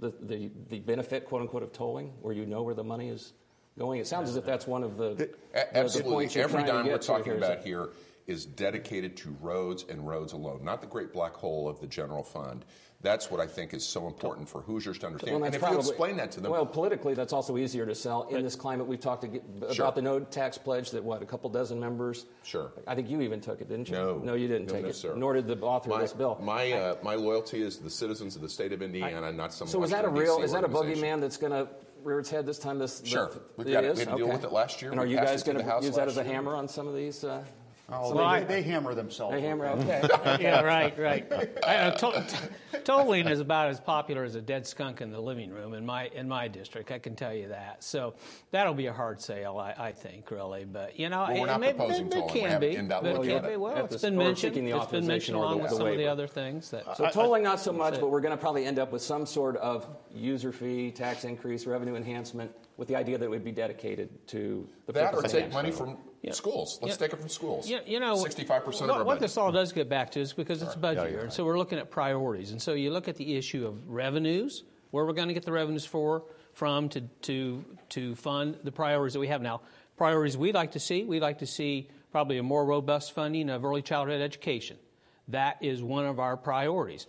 the, 0.00 0.12
the, 0.20 0.50
the 0.70 0.80
benefit, 0.80 1.26
quote 1.26 1.42
unquote, 1.42 1.62
of 1.62 1.72
tolling, 1.72 2.12
where 2.20 2.34
you 2.34 2.46
know 2.46 2.62
where 2.62 2.74
the 2.74 2.82
money 2.82 3.10
is 3.10 3.32
going? 3.78 4.00
It 4.00 4.08
sounds 4.08 4.28
as 4.28 4.34
if 4.34 4.44
that's 4.44 4.66
one 4.66 4.82
of 4.82 4.96
the, 4.96 5.10
the, 5.10 5.14
the 5.14 5.30
A- 5.54 5.78
Absolutely. 5.78 6.12
points 6.12 6.34
you're 6.34 6.44
Every 6.44 6.54
trying 6.54 6.66
to 6.66 6.72
dime 6.72 6.84
get 6.84 6.92
we're 6.92 6.98
talking 6.98 7.24
here 7.24 7.34
is 7.34 7.42
about 7.44 7.64
here 7.64 7.88
is 8.26 8.44
dedicated 8.44 9.16
to 9.16 9.36
roads 9.40 9.84
and 9.88 10.06
roads 10.06 10.32
alone, 10.32 10.64
not 10.64 10.80
the 10.80 10.86
great 10.86 11.12
black 11.12 11.34
hole 11.34 11.68
of 11.68 11.80
the 11.80 11.86
general 11.86 12.24
fund. 12.24 12.64
That's 13.00 13.30
what 13.30 13.40
I 13.40 13.46
think 13.46 13.74
is 13.74 13.86
so 13.86 14.08
important 14.08 14.48
for 14.48 14.60
Hoosiers 14.62 14.98
to 14.98 15.06
understand. 15.06 15.36
Well, 15.36 15.44
and 15.44 15.54
if 15.54 15.62
you 15.62 15.78
explain 15.78 16.16
that 16.16 16.32
to 16.32 16.40
them, 16.40 16.50
Well, 16.50 16.66
politically, 16.66 17.14
that's 17.14 17.32
also 17.32 17.56
easier 17.56 17.86
to 17.86 17.94
sell 17.94 18.24
in 18.24 18.42
this 18.42 18.56
climate. 18.56 18.88
We've 18.88 18.98
talked 18.98 19.30
get, 19.30 19.44
Sure. 19.72 19.84
about 19.84 19.94
the 19.94 20.02
no 20.02 20.18
tax 20.18 20.58
pledge 20.58 20.90
that 20.90 21.04
what 21.04 21.22
a 21.22 21.26
couple 21.26 21.48
dozen 21.48 21.78
members. 21.78 22.26
Sure. 22.42 22.72
I 22.88 22.96
think 22.96 23.08
you 23.08 23.20
even 23.20 23.40
took 23.40 23.60
it, 23.60 23.68
didn't 23.68 23.88
you? 23.88 23.94
no, 23.94 24.18
no, 24.18 24.34
you 24.34 24.48
didn't 24.48 24.66
no, 24.66 24.74
take 24.74 24.82
no, 24.82 24.88
it. 24.88 24.96
Sir. 24.96 25.14
Nor 25.14 25.34
did 25.34 25.46
the 25.46 25.56
author 25.60 25.90
my, 25.90 25.96
of 25.96 26.00
this 26.02 26.12
bill. 26.12 26.40
My 26.42 26.72
uh, 26.72 26.96
my 27.04 27.14
loyalty 27.14 27.62
is 27.62 27.76
to 27.76 27.84
the 27.84 27.90
citizens 27.90 28.34
of 28.34 28.42
the 28.42 28.48
state 28.48 28.72
of 28.72 28.82
Indiana, 28.82 29.30
not 29.32 29.52
some. 29.52 29.68
so 29.68 29.80
is 29.84 29.90
that 29.90 30.04
a 30.04 30.08
real? 30.08 30.42
Is 30.42 30.50
that 30.50 30.64
a 30.64 30.68
boogeyman 30.68 31.20
that's 31.20 31.36
going 31.36 31.52
to 31.52 31.68
rear 32.02 32.18
its 32.18 32.30
head 32.30 32.46
this 32.46 32.58
time? 32.58 32.80
This 32.80 33.00
Sure. 33.04 33.28
the- 33.28 33.40
We've 33.56 33.72
got 33.72 33.84
it. 33.84 33.94
We 33.94 34.00
had 34.00 34.10
to 34.10 34.16
deal 34.16 34.28
with 34.28 34.42
it 34.42 34.52
last 34.52 34.82
year. 34.82 34.90
And 34.90 34.98
are 34.98 35.06
you 35.06 35.16
guys 35.16 35.44
going 35.44 35.58
to 35.58 35.64
House 35.64 35.84
use 35.84 35.94
that 35.94 36.08
as 36.08 36.16
a 36.16 36.24
hammer 36.24 36.56
on 36.56 36.66
some 36.66 36.88
of 36.88 36.96
these? 36.96 37.22
Uh, 37.22 37.44
Oh, 37.90 38.08
some 38.08 38.18
they, 38.18 38.22
I- 38.22 38.44
they 38.44 38.62
hammer 38.62 38.94
themselves. 38.94 39.34
they 39.34 39.40
hammer. 39.40 39.66
Okay. 39.68 40.02
yeah, 40.42 40.60
right, 40.60 40.96
right. 40.98 41.26
I, 41.66 41.76
uh, 41.76 41.90
to, 41.92 42.24
t- 42.28 42.78
tolling 42.84 43.26
is 43.26 43.40
about 43.40 43.70
as 43.70 43.80
popular 43.80 44.24
as 44.24 44.34
a 44.34 44.42
dead 44.42 44.66
skunk 44.66 45.00
in 45.00 45.10
the 45.10 45.18
living 45.20 45.50
room 45.50 45.72
in 45.72 45.86
my 45.86 46.08
in 46.08 46.28
my 46.28 46.48
district. 46.48 46.90
I 46.92 46.98
can 46.98 47.16
tell 47.16 47.32
you 47.32 47.48
that. 47.48 47.82
So 47.82 48.12
that'll 48.50 48.74
be 48.74 48.86
a 48.86 48.92
hard 48.92 49.22
sale, 49.22 49.56
I, 49.56 49.74
I 49.78 49.92
think, 49.92 50.30
really. 50.30 50.66
But 50.66 50.98
you 51.00 51.08
know, 51.08 51.20
Well, 51.28 51.40
we're 51.40 51.44
it, 51.44 51.46
not 51.46 51.60
maybe, 51.60 51.78
proposing 51.78 52.06
it, 52.08 52.14
it 52.16 52.28
can 52.28 52.60
be. 52.60 52.76
in 52.76 52.88
that 52.88 53.02
But 53.02 53.24
it 53.24 53.28
can 53.42 53.50
be. 53.50 53.56
Well, 53.56 53.74
At 53.76 53.84
it's 53.84 53.92
this- 53.94 54.02
been 54.02 54.16
mentioned. 54.18 54.54
the 54.56 54.76
It's 54.76 54.86
been 54.86 55.06
mentioned 55.06 55.36
authorization 55.36 55.36
or 55.36 55.38
the- 55.40 55.46
along 55.46 55.60
with 55.62 55.70
the 55.70 55.76
some 55.78 55.86
of 55.86 55.96
the 55.96 56.06
other 56.08 56.26
things 56.26 56.70
that. 56.70 56.94
So 56.94 57.08
tolling 57.08 57.42
not 57.42 57.58
so 57.58 57.72
much, 57.72 57.98
but 57.98 58.10
we're 58.10 58.20
going 58.20 58.36
to 58.36 58.40
probably 58.40 58.66
end 58.66 58.78
up 58.78 58.92
with 58.92 59.00
some 59.00 59.24
sort 59.24 59.56
of 59.56 59.86
user 60.14 60.52
fee, 60.52 60.90
tax 60.90 61.24
increase, 61.24 61.64
revenue 61.66 61.94
enhancement, 61.96 62.52
with 62.78 62.88
the 62.88 62.96
idea 62.96 63.18
that 63.18 63.24
it 63.26 63.28
would 63.28 63.44
be 63.44 63.52
dedicated 63.52 64.08
to 64.28 64.66
the 64.86 64.92
That 64.92 65.12
or 65.12 65.16
purpose 65.18 65.32
take 65.32 65.52
money 65.52 65.70
gas. 65.70 65.78
from 65.78 65.98
schools. 66.30 66.78
Let's 66.80 66.94
Yeah. 66.94 67.06
take 67.06 67.12
it 67.12 67.18
from 67.20 67.28
schools. 67.28 67.68
You, 67.68 67.80
you 67.84 68.00
know, 68.00 68.16
sixty-five 68.16 68.64
percent 68.64 68.90
of 68.90 68.96
what, 68.96 69.00
our 69.00 69.04
what 69.04 69.20
this 69.20 69.36
all 69.36 69.52
does 69.52 69.72
get 69.72 69.88
back 69.88 70.12
to 70.12 70.20
is 70.20 70.32
because 70.32 70.62
it's 70.62 70.76
budget 70.76 71.02
Yeah, 71.02 71.02
year, 71.08 71.12
you're 71.16 71.24
and 71.24 71.32
so 71.32 71.44
we're 71.44 71.58
looking 71.58 71.78
at 71.78 71.90
priorities. 71.90 72.52
And 72.52 72.62
so 72.62 72.72
you 72.72 72.90
look 72.90 73.08
at 73.08 73.16
the 73.16 73.36
issue 73.36 73.66
of 73.66 73.90
revenues, 73.90 74.62
where 74.92 75.04
we're 75.04 75.12
going 75.12 75.28
to 75.28 75.34
get 75.34 75.44
the 75.44 75.52
revenues 75.52 75.84
for 75.84 76.22
from 76.54 76.88
to 76.90 77.00
to 77.22 77.64
to 77.90 78.14
fund 78.14 78.56
the 78.62 78.72
priorities 78.72 79.12
that 79.14 79.20
we 79.20 79.28
have 79.28 79.42
now. 79.42 79.60
Priorities 79.96 80.36
we'd 80.38 80.54
like 80.54 80.72
to 80.72 80.80
see. 80.80 81.02
We'd 81.04 81.20
like 81.22 81.38
to 81.38 81.46
see 81.46 81.88
probably 82.12 82.38
a 82.38 82.42
more 82.44 82.64
robust 82.64 83.12
funding 83.12 83.50
of 83.50 83.64
early 83.64 83.82
childhood 83.82 84.20
education. 84.20 84.78
That 85.26 85.58
is 85.60 85.82
one 85.82 86.06
of 86.06 86.20
our 86.20 86.36
priorities. 86.36 87.06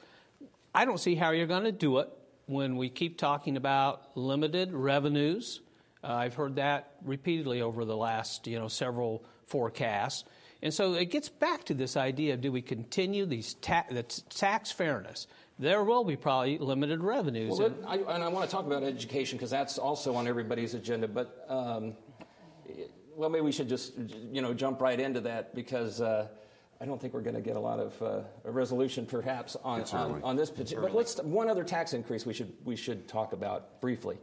I 0.73 0.85
don't 0.85 0.99
see 0.99 1.15
how 1.15 1.29
you're 1.31 1.47
going 1.47 1.63
to 1.63 1.71
do 1.71 1.99
it 1.99 2.09
when 2.49 2.77
we 2.77 2.89
keep 2.89 3.15
talking 3.17 3.57
about 3.57 4.17
limited 4.17 4.73
revenues. 4.73 5.61
Uh, 6.03 6.13
I've 6.13 6.33
heard 6.33 6.55
that 6.55 6.93
repeatedly 7.05 7.61
over 7.61 7.85
the 7.85 7.95
last 7.95 8.47
you 8.47 8.57
know 8.57 8.67
several 8.67 9.23
forecasts. 9.45 10.23
And 10.61 10.73
so 10.73 10.95
it 10.95 11.05
gets 11.11 11.29
back 11.29 11.63
to 11.65 11.73
this 11.73 11.95
idea 11.95 12.33
of 12.33 12.41
do 12.41 12.51
we 12.51 12.61
continue 12.61 13.25
these 13.25 13.53
ta- 13.55 13.85
the 13.89 14.03
t- 14.03 14.23
tax 14.29 14.71
fairness? 14.71 15.27
There 15.59 15.83
will 15.83 16.03
be 16.03 16.15
probably 16.15 16.57
limited 16.57 17.03
revenues. 17.03 17.57
Well, 17.59 17.67
and- 17.67 17.85
I, 17.85 17.95
and 18.15 18.23
I 18.23 18.27
want 18.29 18.49
to 18.49 18.51
talk 18.53 18.65
about 18.65 18.83
education 18.83 19.37
because 19.37 19.51
that's 19.51 19.77
also 19.77 20.15
on 20.15 20.27
everybody's 20.27 20.73
agenda. 20.73 21.07
But 21.07 21.45
um, 21.49 21.93
well, 23.15 23.29
maybe 23.29 23.43
we 23.45 23.51
should 23.51 23.69
just 23.69 23.93
you 24.31 24.41
know 24.41 24.55
jump 24.55 24.81
right 24.81 24.99
into 24.99 25.21
that 25.21 25.53
because 25.53 26.01
uh, 26.01 26.27
I 26.81 26.85
don't 26.85 26.99
think 26.99 27.13
we're 27.13 27.21
going 27.21 27.35
to 27.35 27.41
get 27.41 27.57
a 27.57 27.59
lot 27.59 27.79
of 27.79 28.01
uh, 28.01 28.21
a 28.45 28.51
resolution 28.51 29.05
perhaps 29.05 29.57
on, 29.63 29.81
on, 29.91 30.23
on 30.23 30.35
this. 30.37 30.49
But 30.49 30.95
let's 30.95 31.21
one 31.21 31.49
other 31.49 31.63
tax 31.65 31.93
increase 31.93 32.25
we 32.25 32.33
should 32.33 32.53
we 32.63 32.75
should 32.77 33.07
talk 33.07 33.33
about 33.33 33.81
briefly. 33.81 34.17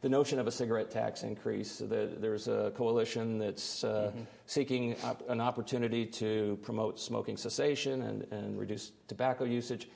The 0.00 0.08
notion 0.08 0.38
of 0.38 0.46
a 0.48 0.50
cigarette 0.50 0.90
tax 0.90 1.22
increase. 1.22 1.78
The, 1.78 2.10
there's 2.18 2.48
a 2.48 2.72
coalition 2.76 3.38
that's 3.38 3.84
uh, 3.84 4.10
seeking 4.46 4.96
op- 5.04 5.28
an 5.28 5.40
opportunity 5.40 6.06
to 6.06 6.58
promote 6.62 6.98
smoking 6.98 7.36
cessation 7.36 8.02
and, 8.02 8.26
and 8.32 8.58
reduce 8.58 8.90
tobacco 9.06 9.44
usage. 9.44 9.88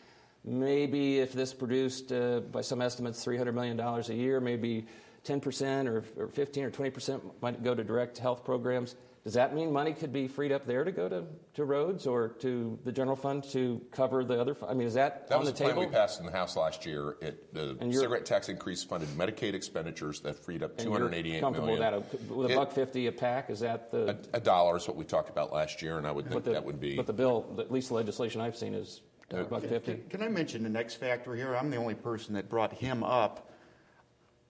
Maybe 0.45 1.19
if 1.19 1.33
this 1.33 1.53
produced, 1.53 2.13
uh, 2.13 2.39
by 2.39 2.61
some 2.61 2.81
estimates, 2.81 3.25
$300 3.25 3.53
million 3.53 3.81
a 3.81 4.01
year, 4.15 4.41
maybe 4.41 4.87
10% 5.25 5.89
or, 5.89 6.05
or 6.17 6.29
15 6.29 6.63
or 6.63 6.71
20% 6.71 7.21
might 7.43 7.65
go 7.65 7.75
to 7.75 7.83
direct 7.83 8.17
health 8.17 8.45
programs. 8.45 8.95
Does 9.27 9.35
that 9.35 9.57
mean 9.57 9.73
money 9.73 9.93
could 9.93 10.13
be 10.13 10.29
freed 10.29 10.53
up 10.53 10.69
there 10.69 10.85
to 10.85 10.93
go 10.93 11.09
to, 11.09 11.25
to 11.55 11.65
roads 11.65 12.07
or 12.07 12.29
to 12.43 12.79
the 12.85 12.93
general 12.93 13.17
fund 13.17 13.43
to 13.51 13.83
cover 13.91 14.23
the 14.23 14.41
other? 14.41 14.55
fu- 14.55 14.67
I 14.67 14.73
mean, 14.73 14.87
is 14.87 14.95
that, 14.95 15.27
That 15.27 15.35
on 15.35 15.41
was 15.41 15.49
the 15.49 15.53
the 15.55 15.65
plan 15.65 15.71
table? 15.71 15.81
we 15.85 15.93
passed 15.93 16.21
in 16.21 16.27
the 16.27 16.31
House 16.31 16.57
last 16.57 16.87
year. 16.87 17.17
It, 17.21 17.53
the 17.53 17.77
And 17.81 17.93
cigarette 17.93 18.25
tax 18.25 18.49
increase 18.49 18.85
funded 18.85 19.09
Medicaid 19.19 19.53
expenditures 19.55 20.21
that 20.21 20.37
freed 20.39 20.63
up 20.63 20.71
And 20.71 20.79
two 20.79 20.85
you're 20.91 21.01
hundred 21.01 21.15
eighty-eight 21.15 21.41
comfortable 21.41 21.75
million. 21.75 21.93
with 21.97 22.13
that? 22.13 22.19
Uh, 22.31 22.35
with 22.37 22.51
a 22.51 22.53
It- 22.53 22.57
buck 22.57 22.71
fifty 22.71 23.09
a 23.09 23.13
pack, 23.13 23.51
is 23.51 23.59
that 23.59 23.91
the? 23.91 24.11
A, 24.33 24.37
a 24.37 24.41
dollar 24.41 24.77
is 24.77 24.87
what 24.87 24.97
we 24.97 25.05
talked 25.05 25.29
about 25.29 25.53
last 25.53 25.83
year, 25.83 25.99
and 25.99 26.07
I 26.07 26.13
would 26.13 26.27
think 26.27 26.35
but 26.35 26.45
the, 26.45 26.53
that 26.53 26.65
would 26.65 26.79
be. 26.79 26.95
But 26.95 27.09
the 27.09 27.13
bill, 27.13 27.53
at 27.59 27.73
least 27.73 27.89
the 27.89 27.95
legislation 27.95 28.41
I've 28.41 28.57
seen, 28.57 28.75
is 28.75 29.01
a 29.33 29.43
buck 29.43 29.63
fifty. 29.65 29.95
Can, 29.95 30.03
can 30.09 30.23
I 30.23 30.29
mention 30.29 30.63
the 30.63 30.69
next 30.69 30.95
factor 31.01 31.35
here? 31.35 31.57
I'm 31.57 31.69
the 31.69 31.79
only 31.79 31.95
person 31.95 32.33
that 32.35 32.49
brought 32.49 32.73
him 32.75 33.03
up. 33.03 33.51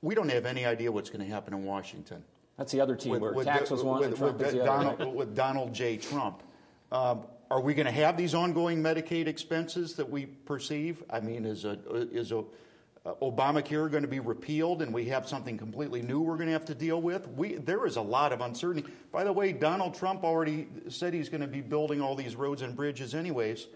We 0.03 0.15
don't 0.15 0.29
have 0.29 0.45
any 0.45 0.67
idea 0.67 0.93
what's 0.93 1.09
going 1.09 1.25
to 1.27 1.33
happen 1.33 1.55
in 1.55 1.65
Washington. 1.65 2.23
That's 2.57 2.73
the 2.73 2.81
other 2.81 2.97
T 2.97 3.11
With- 3.11 3.23
with 3.23 3.47
Tax 3.47 3.71
was 3.71 3.83
one, 3.83 4.01
with- 4.01 4.17
Trump 4.17 4.39
with 4.39 4.53
the 4.53 4.59
Donald, 4.59 5.01
other. 5.01 5.11
with 5.11 5.35
Donald 5.35 5.75
J. 5.75 5.97
Trump. 5.97 6.43
Um, 6.91 7.23
are 7.51 7.61
we 7.61 7.75
going 7.75 7.87
to 7.87 7.93
have 7.93 8.17
these 8.17 8.35
ongoing 8.35 8.83
Medicaid 8.83 9.27
expenses 9.27 9.95
that 9.95 10.09
we 10.09 10.27
perceive? 10.27 11.03
I 11.11 11.21
mean, 11.21 11.45
is 11.45 11.65
a, 11.65 11.79
is 12.13 12.33
a, 12.33 12.39
uh, 12.39 13.15
Obamacare 13.23 13.89
going 13.89 14.03
to 14.03 14.09
be 14.09 14.19
repealed 14.19 14.83
and 14.83 14.93
we 14.93 15.05
have 15.07 15.29
something 15.29 15.57
completely 15.57 16.03
new 16.03 16.21
we're 16.21 16.37
going 16.37 16.49
to 16.49 16.53
have 16.53 16.65
to 16.65 16.75
deal 16.75 17.01
with? 17.01 17.29
We, 17.29 17.55
there 17.55 17.87
is 17.87 17.97
a 17.97 18.03
lot 18.03 18.33
of 18.33 18.41
uncertainty. 18.41 18.91
By 19.13 19.23
the 19.23 19.33
way, 19.33 19.53
Donald 19.53 19.95
Trump 19.95 20.25
already 20.25 20.67
said 20.89 21.15
he's 21.15 21.29
going 21.29 21.41
to 21.41 21.47
be 21.47 21.61
building 21.61 22.01
all 22.01 22.17
these 22.17 22.35
roads 22.35 22.63
and 22.63 22.75
bridges 22.75 23.15
anyways. 23.15 23.69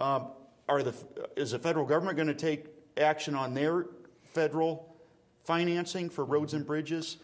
Um, 0.00 0.28
are 0.68 0.82
the, 0.82 0.94
is 1.36 1.52
the 1.52 1.60
federal 1.60 1.84
government 1.84 2.16
going 2.16 2.28
to 2.28 2.34
take 2.34 2.66
action 2.96 3.36
on 3.36 3.54
their 3.54 3.86
federal 4.24 4.96
financing 5.44 6.08
for 6.10 6.24
roads 6.24 6.54
and 6.54 6.66
bridges? 6.66 7.18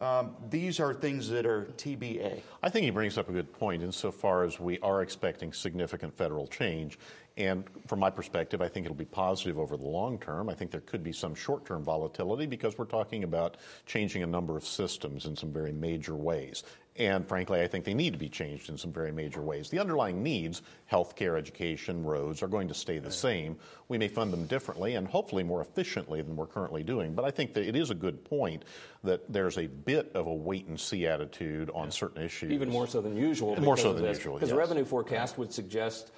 Um, 0.00 0.36
these 0.48 0.78
are 0.78 0.94
things 0.94 1.28
that 1.30 1.44
are 1.44 1.64
TBA. 1.76 2.40
I 2.62 2.68
think 2.68 2.84
he 2.84 2.90
brings 2.90 3.18
up 3.18 3.28
a 3.28 3.32
good 3.32 3.52
point 3.52 3.82
insofar 3.82 4.44
as 4.44 4.60
we 4.60 4.78
are 4.78 5.02
expecting 5.02 5.52
significant 5.52 6.16
federal 6.16 6.46
change. 6.46 6.98
And 7.38 7.62
from 7.86 8.00
my 8.00 8.10
perspective, 8.10 8.60
I 8.60 8.68
think 8.68 8.84
it'll 8.84 8.96
be 8.96 9.04
positive 9.04 9.60
over 9.60 9.76
the 9.76 9.86
long 9.86 10.18
term. 10.18 10.48
I 10.48 10.54
think 10.54 10.72
there 10.72 10.80
could 10.80 11.04
be 11.04 11.12
some 11.12 11.36
short 11.36 11.64
term 11.64 11.84
volatility 11.84 12.46
because 12.46 12.76
we're 12.76 12.84
talking 12.84 13.22
about 13.22 13.56
changing 13.86 14.24
a 14.24 14.26
number 14.26 14.56
of 14.56 14.66
systems 14.66 15.24
in 15.24 15.36
some 15.36 15.52
very 15.52 15.72
major 15.72 16.16
ways. 16.16 16.64
And 16.96 17.24
frankly, 17.24 17.60
I 17.60 17.68
think 17.68 17.84
they 17.84 17.94
need 17.94 18.12
to 18.14 18.18
be 18.18 18.28
changed 18.28 18.68
in 18.70 18.76
some 18.76 18.92
very 18.92 19.12
major 19.12 19.40
ways. 19.40 19.70
The 19.70 19.78
underlying 19.78 20.20
needs, 20.20 20.62
healthcare, 20.90 21.38
education, 21.38 22.04
roads, 22.04 22.42
are 22.42 22.48
going 22.48 22.66
to 22.66 22.74
stay 22.74 22.98
the 22.98 23.12
same. 23.12 23.56
We 23.86 23.98
may 23.98 24.08
fund 24.08 24.32
them 24.32 24.46
differently 24.46 24.96
and 24.96 25.06
hopefully 25.06 25.44
more 25.44 25.60
efficiently 25.60 26.22
than 26.22 26.34
we're 26.34 26.48
currently 26.48 26.82
doing. 26.82 27.14
But 27.14 27.24
I 27.24 27.30
think 27.30 27.54
that 27.54 27.68
it 27.68 27.76
is 27.76 27.90
a 27.90 27.94
good 27.94 28.24
point 28.24 28.64
that 29.04 29.32
there's 29.32 29.58
a 29.58 29.68
bit 29.68 30.10
of 30.16 30.26
a 30.26 30.34
wait 30.34 30.66
and 30.66 30.78
see 30.78 31.06
attitude 31.06 31.70
on 31.72 31.92
certain 31.92 32.20
issues. 32.20 32.50
Even 32.50 32.68
more 32.68 32.88
so 32.88 33.00
than 33.00 33.16
usual. 33.16 33.54
More 33.60 33.76
because 33.76 33.82
so 33.82 33.92
than 33.92 34.02
this. 34.02 34.16
usual, 34.18 34.34
Because 34.34 34.48
yes. 34.48 34.58
revenue 34.58 34.84
forecast 34.84 35.38
would 35.38 35.52
suggest 35.52 36.10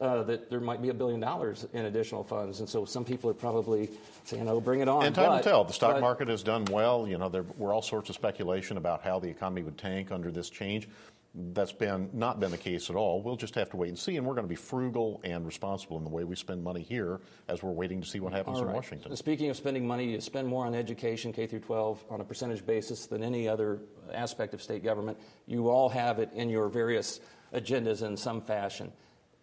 uh, 0.00 0.22
that 0.22 0.48
there 0.50 0.60
might 0.60 0.80
be 0.80 0.88
a 0.88 0.94
billion 0.94 1.20
dollars 1.20 1.66
in 1.72 1.84
additional 1.84 2.24
funds. 2.24 2.60
And 2.60 2.68
so 2.68 2.84
some 2.84 3.04
people 3.04 3.28
are 3.30 3.34
probably 3.34 3.90
saying, 4.24 4.48
oh, 4.48 4.60
bring 4.60 4.80
it 4.80 4.88
on. 4.88 5.04
And 5.04 5.14
time 5.14 5.26
but, 5.26 5.36
will 5.36 5.42
tell. 5.42 5.64
The 5.64 5.72
stock 5.72 5.94
but- 5.94 6.00
market 6.00 6.28
has 6.28 6.42
done 6.42 6.64
well. 6.66 7.06
You 7.06 7.18
know, 7.18 7.28
there 7.28 7.44
were 7.58 7.72
all 7.72 7.82
sorts 7.82 8.08
of 8.08 8.14
speculation 8.14 8.76
about 8.76 9.02
how 9.02 9.18
the 9.18 9.28
economy 9.28 9.62
would 9.62 9.78
tank 9.78 10.10
under 10.10 10.30
this 10.30 10.48
change. 10.48 10.88
That's 11.32 11.70
been 11.70 12.10
not 12.12 12.40
been 12.40 12.50
the 12.50 12.58
case 12.58 12.90
at 12.90 12.96
all. 12.96 13.22
We'll 13.22 13.36
just 13.36 13.54
have 13.54 13.70
to 13.70 13.76
wait 13.76 13.90
and 13.90 13.96
see, 13.96 14.16
and 14.16 14.26
we're 14.26 14.34
going 14.34 14.46
to 14.46 14.48
be 14.48 14.56
frugal 14.56 15.20
and 15.22 15.46
responsible 15.46 15.96
in 15.96 16.02
the 16.02 16.10
way 16.10 16.24
we 16.24 16.34
spend 16.34 16.64
money 16.64 16.82
here 16.82 17.20
as 17.46 17.62
we're 17.62 17.70
waiting 17.70 18.00
to 18.00 18.06
see 18.08 18.18
what 18.18 18.32
happens 18.32 18.58
All 18.58 18.66
in. 18.66 18.72
Washington. 18.72 19.14
Speaking 19.14 19.48
of 19.48 19.56
spending 19.56 19.86
money, 19.86 20.10
you 20.10 20.20
spend 20.20 20.48
more 20.48 20.66
on 20.66 20.74
education, 20.74 21.32
K 21.32 21.46
through 21.46 21.60
12, 21.60 22.04
on 22.10 22.20
a 22.20 22.24
percentage 22.24 22.66
basis 22.66 23.06
than 23.06 23.22
any 23.22 23.46
other 23.46 23.78
aspect 24.12 24.54
of 24.54 24.62
state 24.62 24.82
government. 24.82 25.18
You 25.46 25.68
all 25.68 25.88
have 25.88 26.18
it 26.18 26.30
in 26.34 26.50
your 26.50 26.68
various 26.68 27.20
agendas 27.54 28.02
in 28.02 28.16
some 28.16 28.40
fashion. 28.40 28.92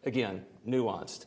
Again, 0.05 0.45
nuanced. 0.67 1.25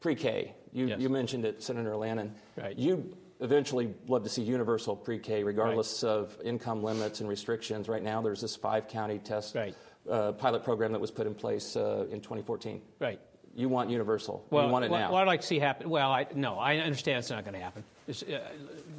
Pre-K, 0.00 0.54
you, 0.72 0.86
Yes. 0.86 1.00
you 1.00 1.08
mentioned 1.08 1.44
it, 1.44 1.62
Senator 1.62 1.92
Lanane. 1.92 2.32
Right. 2.56 2.76
You 2.76 3.16
eventually 3.40 3.94
love 4.08 4.24
to 4.24 4.28
see 4.28 4.42
universal 4.42 4.96
pre-K, 4.96 5.42
regardless 5.44 6.02
of 6.02 6.36
income 6.44 6.82
limits 6.82 7.20
and 7.20 7.28
restrictions. 7.28 7.88
Right 7.88 8.02
now, 8.02 8.20
there's 8.20 8.40
this 8.40 8.56
five-county 8.56 9.20
test 9.20 9.54
Right. 9.54 9.74
uh, 10.10 10.32
pilot 10.32 10.64
program 10.64 10.92
that 10.92 11.00
was 11.00 11.10
put 11.10 11.26
in 11.26 11.34
place 11.34 11.76
uh, 11.76 12.06
in 12.10 12.20
2014. 12.20 12.80
Right. 12.98 13.20
You 13.54 13.68
want 13.68 13.90
universal. 13.90 14.44
Well, 14.50 14.66
you 14.66 14.72
want 14.72 14.86
it 14.86 14.90
what, 14.90 14.98
now. 14.98 15.12
what 15.12 15.22
I'd 15.22 15.26
like 15.26 15.42
to 15.42 15.46
see 15.46 15.58
happen, 15.58 15.90
well, 15.90 16.10
I, 16.10 16.26
no, 16.34 16.58
I 16.58 16.78
understand 16.78 17.18
it's 17.18 17.30
not 17.30 17.44
going 17.44 17.54
to 17.54 17.60
happen. 17.60 17.84
Uh, 18.08 18.12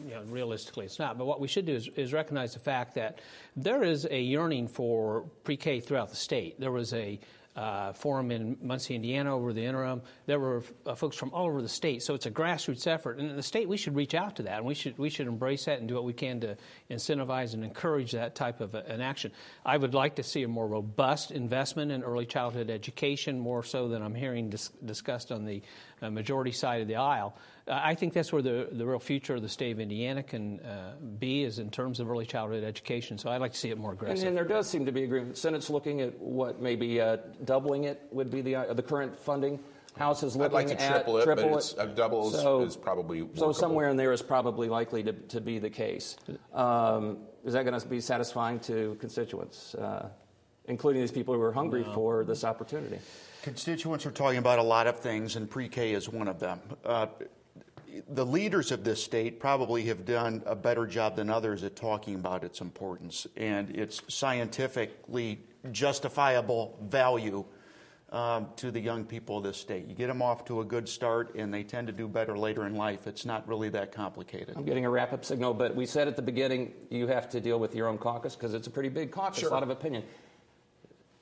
you 0.05 0.11
know, 0.13 0.21
realistically, 0.29 0.85
it's 0.85 0.99
not. 0.99 1.17
But 1.17 1.25
what 1.25 1.39
we 1.41 1.47
should 1.47 1.65
do 1.65 1.73
is, 1.73 1.87
is 1.95 2.13
recognize 2.13 2.53
the 2.53 2.59
fact 2.59 2.95
that 2.95 3.19
there 3.55 3.83
is 3.83 4.05
a 4.09 4.21
yearning 4.21 4.67
for 4.67 5.21
pre-K 5.43 5.79
throughout 5.79 6.09
the 6.11 6.15
state. 6.15 6.59
There 6.59 6.71
was 6.71 6.93
a 6.93 7.19
uh, 7.55 7.93
forum 7.93 8.31
in 8.31 8.57
Muncie, 8.61 8.95
Indiana, 8.95 9.35
over 9.35 9.53
the 9.53 9.63
interim. 9.63 10.01
There 10.25 10.39
were 10.39 10.63
uh, 10.85 10.95
folks 10.95 11.15
from 11.15 11.31
all 11.33 11.45
over 11.45 11.61
the 11.61 11.69
state. 11.69 12.01
So 12.01 12.15
it's 12.15 12.25
a 12.25 12.31
grassroots 12.31 12.87
effort, 12.87 13.19
and 13.19 13.29
in 13.29 13.35
the 13.35 13.43
state 13.43 13.69
we 13.69 13.77
should 13.77 13.95
reach 13.95 14.15
out 14.15 14.37
to 14.37 14.43
that, 14.43 14.57
and 14.57 14.65
we 14.65 14.73
should 14.73 14.97
we 14.97 15.09
should 15.09 15.27
embrace 15.27 15.65
that 15.65 15.79
and 15.79 15.87
do 15.87 15.95
what 15.95 16.03
we 16.03 16.13
can 16.13 16.39
to 16.41 16.57
incentivize 16.89 17.53
and 17.53 17.63
encourage 17.63 18.11
that 18.13 18.35
type 18.35 18.59
of 18.61 18.73
a, 18.73 18.83
an 18.87 19.01
action. 19.01 19.31
I 19.65 19.77
would 19.77 19.93
like 19.93 20.15
to 20.15 20.23
see 20.23 20.43
a 20.43 20.47
more 20.47 20.67
robust 20.67 21.31
investment 21.31 21.91
in 21.91 22.03
early 22.03 22.25
childhood 22.25 22.69
education, 22.69 23.39
more 23.39 23.63
so 23.63 23.87
than 23.87 24.01
I'm 24.01 24.15
hearing 24.15 24.49
dis- 24.49 24.71
discussed 24.83 25.31
on 25.31 25.45
the 25.45 25.61
uh, 26.01 26.09
majority 26.09 26.51
side 26.51 26.81
of 26.81 26.87
the 26.87 26.95
aisle. 26.95 27.37
Uh, 27.67 27.79
I 27.81 27.95
think 27.95 28.13
that's 28.13 28.33
where 28.33 28.41
the, 28.41 28.67
the 28.71 28.85
real 28.85 28.99
future 28.99 29.35
of 29.35 29.41
the 29.41 29.49
state 29.49 29.71
of 29.71 29.79
Indiana 29.79 30.21
can 30.21 30.59
uh, 30.59 30.95
be, 31.19 31.43
is 31.43 31.59
in 31.59 31.69
terms 31.69 31.99
of 31.99 32.09
early 32.09 32.25
childhood 32.25 32.63
education. 32.63 33.17
So 33.17 33.29
I'd 33.29 33.39
like 33.41 33.53
to 33.53 33.57
see 33.57 33.69
it 33.69 33.77
more 33.77 33.91
And, 33.91 34.01
aggressive. 34.01 34.27
and 34.27 34.35
there 34.35 34.43
does 34.43 34.69
seem 34.69 34.85
to 34.85 34.91
be 34.91 35.03
agreement. 35.03 35.37
Senate's 35.37 35.69
looking 35.69 36.01
at 36.01 36.19
what 36.19 36.61
maybe 36.61 36.99
uh, 36.99 37.17
doubling 37.45 37.85
it 37.85 38.01
would 38.11 38.29
be 38.29 38.41
the 38.41 38.55
uh, 38.57 38.73
the 38.73 38.83
current 38.83 39.17
funding. 39.17 39.59
House 39.97 40.23
is 40.23 40.35
looking 40.35 40.57
I'd 40.57 40.69
like 40.69 40.77
to 40.77 40.81
at 40.83 40.91
triple 40.91 41.17
it, 41.19 41.25
but 41.25 41.35
triple 41.35 41.57
it's- 41.57 41.75
a 41.77 41.85
double 41.85 42.27
is- 42.33 42.41
So- 42.41 42.63
is 42.63 42.75
probably 42.75 43.27
so 43.35 43.51
somewhere 43.51 43.89
in 43.89 43.95
there 43.97 44.11
is 44.11 44.23
probably 44.23 44.67
likely 44.67 45.03
to, 45.03 45.13
to 45.13 45.39
be 45.39 45.59
the 45.59 45.69
case. 45.69 46.17
Um, 46.51 47.19
is 47.45 47.53
that 47.53 47.63
going 47.63 47.79
to 47.79 47.87
be 47.87 48.01
satisfying 48.01 48.59
to 48.61 48.97
constituents, 48.99 49.75
uh, 49.75 50.09
including 50.65 51.01
these 51.01 51.11
people 51.11 51.35
who 51.35 51.41
are 51.41 51.51
hungry 51.53 51.83
for 51.93 52.23
this 52.25 52.43
opportunity? 52.43 52.97
Constituents 53.43 54.05
are 54.07 54.11
talking 54.11 54.39
about 54.39 54.57
a 54.57 54.63
lot 54.63 54.87
of 54.87 54.99
things, 54.99 55.35
and 55.35 55.47
pre 55.49 55.69
K 55.69 55.93
is 55.93 56.09
one 56.09 56.27
of 56.27 56.39
them. 56.39 56.59
The 58.09 58.25
leaders 58.25 58.71
of 58.71 58.83
this 58.83 59.03
state 59.03 59.39
probably 59.39 59.83
have 59.85 60.05
done 60.05 60.41
a 60.45 60.55
better 60.55 60.87
job 60.87 61.15
than 61.15 61.29
others 61.29 61.63
at 61.63 61.75
talking 61.75 62.15
about 62.15 62.43
its 62.43 62.61
importance 62.61 63.27
and 63.35 63.69
its 63.75 64.01
scientifically 64.07 65.39
justifiable 65.71 66.77
value 66.81 67.45
um, 68.11 68.47
to 68.57 68.69
the 68.69 68.79
young 68.79 69.03
people 69.05 69.37
of 69.37 69.43
this 69.43 69.57
state. 69.57 69.87
You 69.87 69.95
get 69.95 70.07
them 70.07 70.21
off 70.21 70.45
to 70.45 70.61
a 70.61 70.65
good 70.65 70.87
start, 70.87 71.33
and 71.35 71.51
they 71.51 71.63
tend 71.63 71.87
to 71.87 71.93
do 71.93 72.07
better 72.07 72.37
later 72.37 72.67
in 72.67 72.75
life. 72.75 73.07
It's 73.07 73.25
not 73.25 73.47
really 73.47 73.69
that 73.69 73.91
complicated. 73.91 74.53
I'm 74.55 74.65
getting 74.65 74.85
a 74.85 74.89
wrap 74.89 75.13
up 75.13 75.25
signal, 75.25 75.53
but 75.55 75.75
we 75.75 75.87
said 75.87 76.07
at 76.07 76.15
the 76.15 76.21
beginning 76.21 76.73
you 76.91 77.07
have 77.07 77.27
to 77.29 77.41
deal 77.41 77.59
with 77.59 77.73
your 77.75 77.87
own 77.87 77.97
caucus 77.97 78.35
because 78.35 78.53
it's 78.53 78.67
a 78.67 78.71
pretty 78.71 78.89
big 78.89 79.11
caucus, 79.11 79.39
Sure. 79.39 79.49
a 79.49 79.53
lot 79.53 79.63
of 79.63 79.71
opinion. 79.71 80.03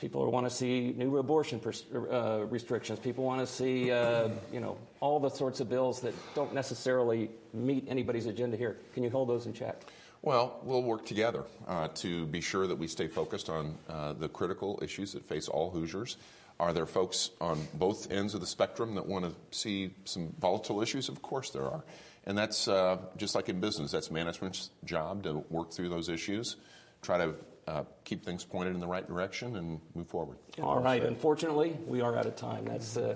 People 0.02 0.32
want 0.32 0.48
to 0.48 0.50
see 0.50 0.96
new 0.98 1.18
abortion 1.18 1.60
pers- 1.60 1.86
uh, 1.94 2.44
restrictions. 2.50 2.98
People 2.98 3.24
want 3.24 3.40
to 3.40 3.46
see, 3.46 3.92
uh, 3.92 4.30
you 4.52 4.60
know, 4.60 4.76
all 5.00 5.20
the 5.20 5.30
sorts 5.30 5.60
of 5.60 5.70
bills 5.70 6.02
that 6.02 6.16
don't 6.34 6.56
necessarily 6.56 7.30
meet 7.54 7.86
anybody's 7.88 8.26
agenda 8.26 8.58
here. 8.58 8.78
Can 8.96 9.04
you 9.04 9.12
hold 9.12 9.30
those 9.30 9.46
in 9.46 9.54
check? 9.54 9.80
Well, 10.24 10.60
we'll 10.64 10.82
work 10.82 11.06
together 11.06 11.44
uh, 11.68 11.90
to 11.96 12.26
be 12.26 12.42
sure 12.42 12.66
that 12.66 12.76
we 12.76 12.88
stay 12.88 13.08
focused 13.08 13.48
on 13.48 13.78
uh, 13.88 14.14
the 14.14 14.28
critical 14.28 14.80
issues 14.82 15.14
that 15.14 15.24
face 15.24 15.48
all 15.48 15.70
Hoosiers. 15.70 16.18
Are 16.60 16.74
there 16.74 16.88
folks 16.88 17.30
on 17.40 17.68
both 17.76 18.12
ends 18.12 18.34
of 18.34 18.42
the 18.42 18.48
spectrum 18.48 18.96
that 18.96 19.06
want 19.06 19.26
to 19.26 19.36
see 19.56 19.94
some 20.06 20.34
volatile 20.40 20.82
issues? 20.82 21.10
Of 21.10 21.22
course 21.22 21.52
there 21.52 21.66
are. 21.66 21.84
And 22.26 22.36
that's 22.36 22.68
uh, 22.68 22.98
just 23.18 23.36
like 23.36 23.50
in 23.50 23.60
business, 23.60 23.92
that's 23.92 24.10
management's 24.10 24.72
job 24.84 25.24
to 25.24 25.44
work 25.52 25.72
through 25.72 25.90
those 25.90 26.10
issues, 26.10 26.56
try 27.04 27.20
to 27.20 27.36
uh, 27.72 27.84
keep 28.04 28.24
things 28.24 28.44
pointed 28.44 28.74
in 28.74 28.80
the 28.80 28.88
right 28.88 29.08
direction 29.08 29.56
and 29.56 29.80
move 29.96 30.08
forward. 30.08 30.38
All 30.62 30.80
right. 30.80 31.04
Unfortunately, 31.04 31.78
we 31.88 32.02
are 32.02 32.18
out 32.18 32.26
of 32.26 32.36
time. 32.36 32.66
That's 32.66 32.98
uh, 32.98 33.16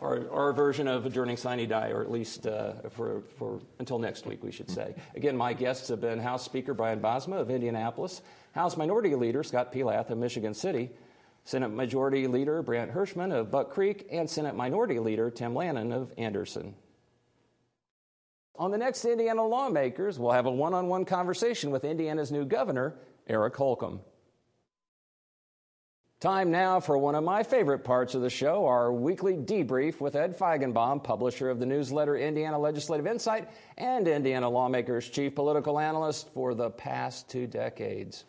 our, 0.00 0.30
our 0.30 0.52
version 0.52 0.86
of 0.86 1.06
adjourning 1.06 1.36
sine 1.36 1.68
die, 1.68 1.90
or 1.90 2.02
at 2.02 2.10
least 2.10 2.46
uh, 2.46 2.74
for, 2.90 3.22
for 3.38 3.60
until 3.78 3.98
next 3.98 4.26
week, 4.26 4.44
we 4.44 4.52
should 4.52 4.70
say. 4.70 4.94
Again, 5.14 5.36
my 5.36 5.52
guests 5.52 5.88
have 5.88 6.00
been 6.00 6.18
House 6.18 6.44
Speaker 6.44 6.74
Brian 6.74 7.00
Bosma 7.00 7.40
of 7.40 7.50
Indianapolis, 7.50 8.22
House 8.52 8.76
Minority 8.76 9.14
Leader 9.14 9.42
Scott 9.42 9.72
Pelath 9.72 10.10
of 10.10 10.18
Michigan 10.18 10.54
City, 10.54 10.90
Senate 11.44 11.68
Majority 11.68 12.26
Leader 12.26 12.62
Brandt 12.62 12.92
Hershman 12.92 13.32
of 13.32 13.50
Buck 13.50 13.70
Creek, 13.70 14.06
and 14.12 14.28
Senate 14.28 14.54
Minority 14.54 14.98
Leader 14.98 15.30
Tim 15.30 15.54
Lanane 15.54 15.92
of 15.92 16.12
Anderson. 16.16 16.74
On 18.58 18.70
the 18.70 18.78
next 18.78 19.04
Indiana 19.04 19.44
Lawmakers, 19.44 20.18
we'll 20.18 20.32
have 20.32 20.46
a 20.46 20.50
one 20.50 20.74
on 20.74 20.88
one 20.88 21.04
conversation 21.04 21.70
with 21.70 21.84
Indiana's 21.84 22.32
new 22.32 22.44
governor, 22.44 22.94
Eric 23.26 23.56
Holcomb. 23.56 24.00
Time 26.18 26.50
now 26.50 26.80
for 26.80 26.96
one 26.96 27.14
of 27.14 27.22
my 27.22 27.42
favorite 27.42 27.80
parts 27.80 28.14
of 28.14 28.22
the 28.22 28.30
show, 28.30 28.64
our 28.64 28.90
weekly 28.90 29.34
debrief 29.34 30.00
with 30.00 30.16
Ed 30.16 30.36
Feigenbaum, 30.36 31.04
publisher 31.04 31.50
of 31.50 31.58
the 31.58 31.66
newsletter 31.66 32.16
Indiana 32.16 32.58
Legislative 32.58 33.06
Insight 33.06 33.50
and 33.76 34.08
Indiana 34.08 34.48
Lawmakers 34.48 35.10
chief 35.10 35.34
political 35.34 35.78
analyst 35.78 36.32
for 36.32 36.54
the 36.54 36.70
past 36.70 37.28
two 37.28 37.46
decades. 37.46 38.24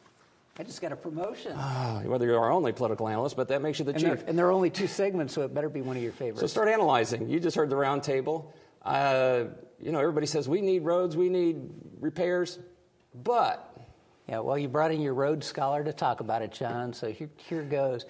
I 0.60 0.64
just 0.64 0.82
got 0.82 0.92
a 0.92 0.98
promotion. 0.98 1.54
Oh, 1.56 2.02
whether 2.06 2.26
you're 2.26 2.40
our 2.40 2.52
only 2.52 2.74
political 2.74 3.08
analyst, 3.08 3.38
but 3.38 3.48
that 3.48 3.62
makes 3.62 3.80
you 3.80 3.86
the 3.86 3.92
and 3.92 4.02
chief. 4.02 4.20
There, 4.20 4.24
and 4.28 4.38
there 4.38 4.48
are 4.48 4.52
only 4.52 4.70
two 4.70 4.88
segments, 4.88 5.34
so 5.34 5.44
it 5.44 5.54
better 5.54 5.70
be 5.70 5.82
one 5.82 5.96
of 5.96 6.04
your 6.04 6.12
favorites. 6.12 6.42
So 6.42 6.48
start 6.48 6.68
analyzing. 6.68 7.30
You 7.30 7.40
just 7.40 7.56
heard 7.56 7.70
the 7.70 7.76
roundtable. 7.78 8.52
Uh, 8.84 9.46
you 9.80 9.94
know, 9.94 10.00
everybody 10.00 10.26
says 10.26 10.50
we 10.50 10.60
need 10.60 10.84
roads, 10.84 11.16
we 11.16 11.30
need 11.30 11.70
repairs, 12.02 12.60
but 13.24 13.66
yeah, 14.28 14.40
well, 14.40 14.58
you 14.58 14.68
brought 14.68 14.92
in 14.92 15.02
your 15.02 15.13
Rhodes 15.13 15.48
scholar 15.48 15.84
to 15.84 15.94
talk 15.94 16.20
about 16.20 16.42
it, 16.42 16.52
Jon, 16.52 16.94
so 16.94 17.12
here, 17.12 17.30
here 17.38 17.63
goes. 17.63 18.06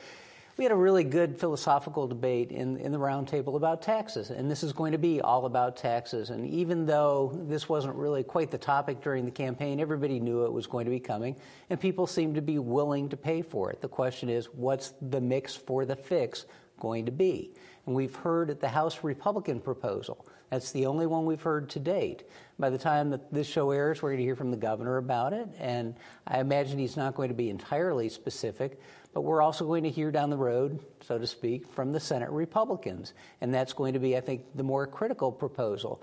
We 0.57 0.63
had 0.63 0.71
a 0.71 0.75
really 0.75 1.03
good 1.03 1.39
philosophical 1.39 2.07
debate 2.07 2.49
in, 2.49 2.77
in 2.77 2.91
the 2.91 2.97
roundtable 2.97 3.55
about 3.55 3.83
taxes, 3.83 4.31
and 4.31 4.49
this 4.49 4.63
is 4.63 4.73
going 4.73 4.93
to 4.93 4.97
be 4.97 5.21
all 5.21 5.45
about 5.45 5.77
taxes. 5.77 6.31
And 6.31 6.47
even 6.47 6.87
though 6.87 7.39
this 7.47 7.69
wasn't 7.69 7.95
really 7.95 8.23
quite 8.23 8.49
the 8.49 8.57
topic 8.57 9.03
during 9.03 9.25
the 9.25 9.31
campaign, 9.31 9.79
everybody 9.79 10.19
knew 10.19 10.45
it 10.45 10.51
was 10.51 10.65
going 10.65 10.85
to 10.85 10.91
be 10.91 10.99
coming, 10.99 11.35
and 11.69 11.79
people 11.79 12.07
seemed 12.07 12.33
to 12.33 12.41
be 12.41 12.57
willing 12.57 13.07
to 13.09 13.17
pay 13.17 13.43
for 13.43 13.69
it. 13.71 13.81
The 13.81 13.87
question 13.87 14.29
is, 14.29 14.47
what's 14.47 14.93
the 14.99 15.21
mix 15.21 15.55
for 15.55 15.85
the 15.85 15.95
fix 15.95 16.45
going 16.79 17.05
to 17.05 17.11
be? 17.11 17.53
And 17.85 17.93
we've 17.93 18.15
heard 18.15 18.59
the 18.59 18.69
House 18.69 19.03
Republican 19.03 19.59
proposal. 19.59 20.26
That's 20.49 20.71
the 20.71 20.85
only 20.85 21.05
one 21.05 21.25
we've 21.25 21.41
heard 21.41 21.69
to 21.71 21.79
date. 21.79 22.23
By 22.57 22.69
the 22.69 22.77
time 22.77 23.09
that 23.09 23.33
this 23.33 23.47
show 23.47 23.71
airs, 23.71 24.01
we're 24.01 24.09
going 24.09 24.19
to 24.19 24.23
hear 24.23 24.35
from 24.35 24.51
the 24.51 24.57
governor 24.57 24.97
about 24.97 25.33
it, 25.33 25.47
and 25.59 25.95
I 26.25 26.39
imagine 26.39 26.79
he's 26.79 26.97
not 26.97 27.15
going 27.15 27.29
to 27.29 27.35
be 27.35 27.49
entirely 27.49 28.09
specific, 28.09 28.79
but 29.13 29.21
we're 29.21 29.41
also 29.41 29.65
going 29.65 29.83
to 29.83 29.89
hear 29.89 30.11
down 30.11 30.29
the 30.29 30.37
road, 30.37 30.79
so 31.01 31.17
to 31.17 31.27
speak, 31.27 31.67
from 31.73 31.91
the 31.91 31.99
Senate 31.99 32.29
Republicans, 32.29 33.13
and 33.41 33.53
that's 33.53 33.73
going 33.73 33.93
to 33.93 33.99
be, 33.99 34.15
I 34.15 34.21
think, 34.21 34.45
the 34.55 34.63
more 34.63 34.87
critical 34.87 35.31
proposal. 35.31 36.01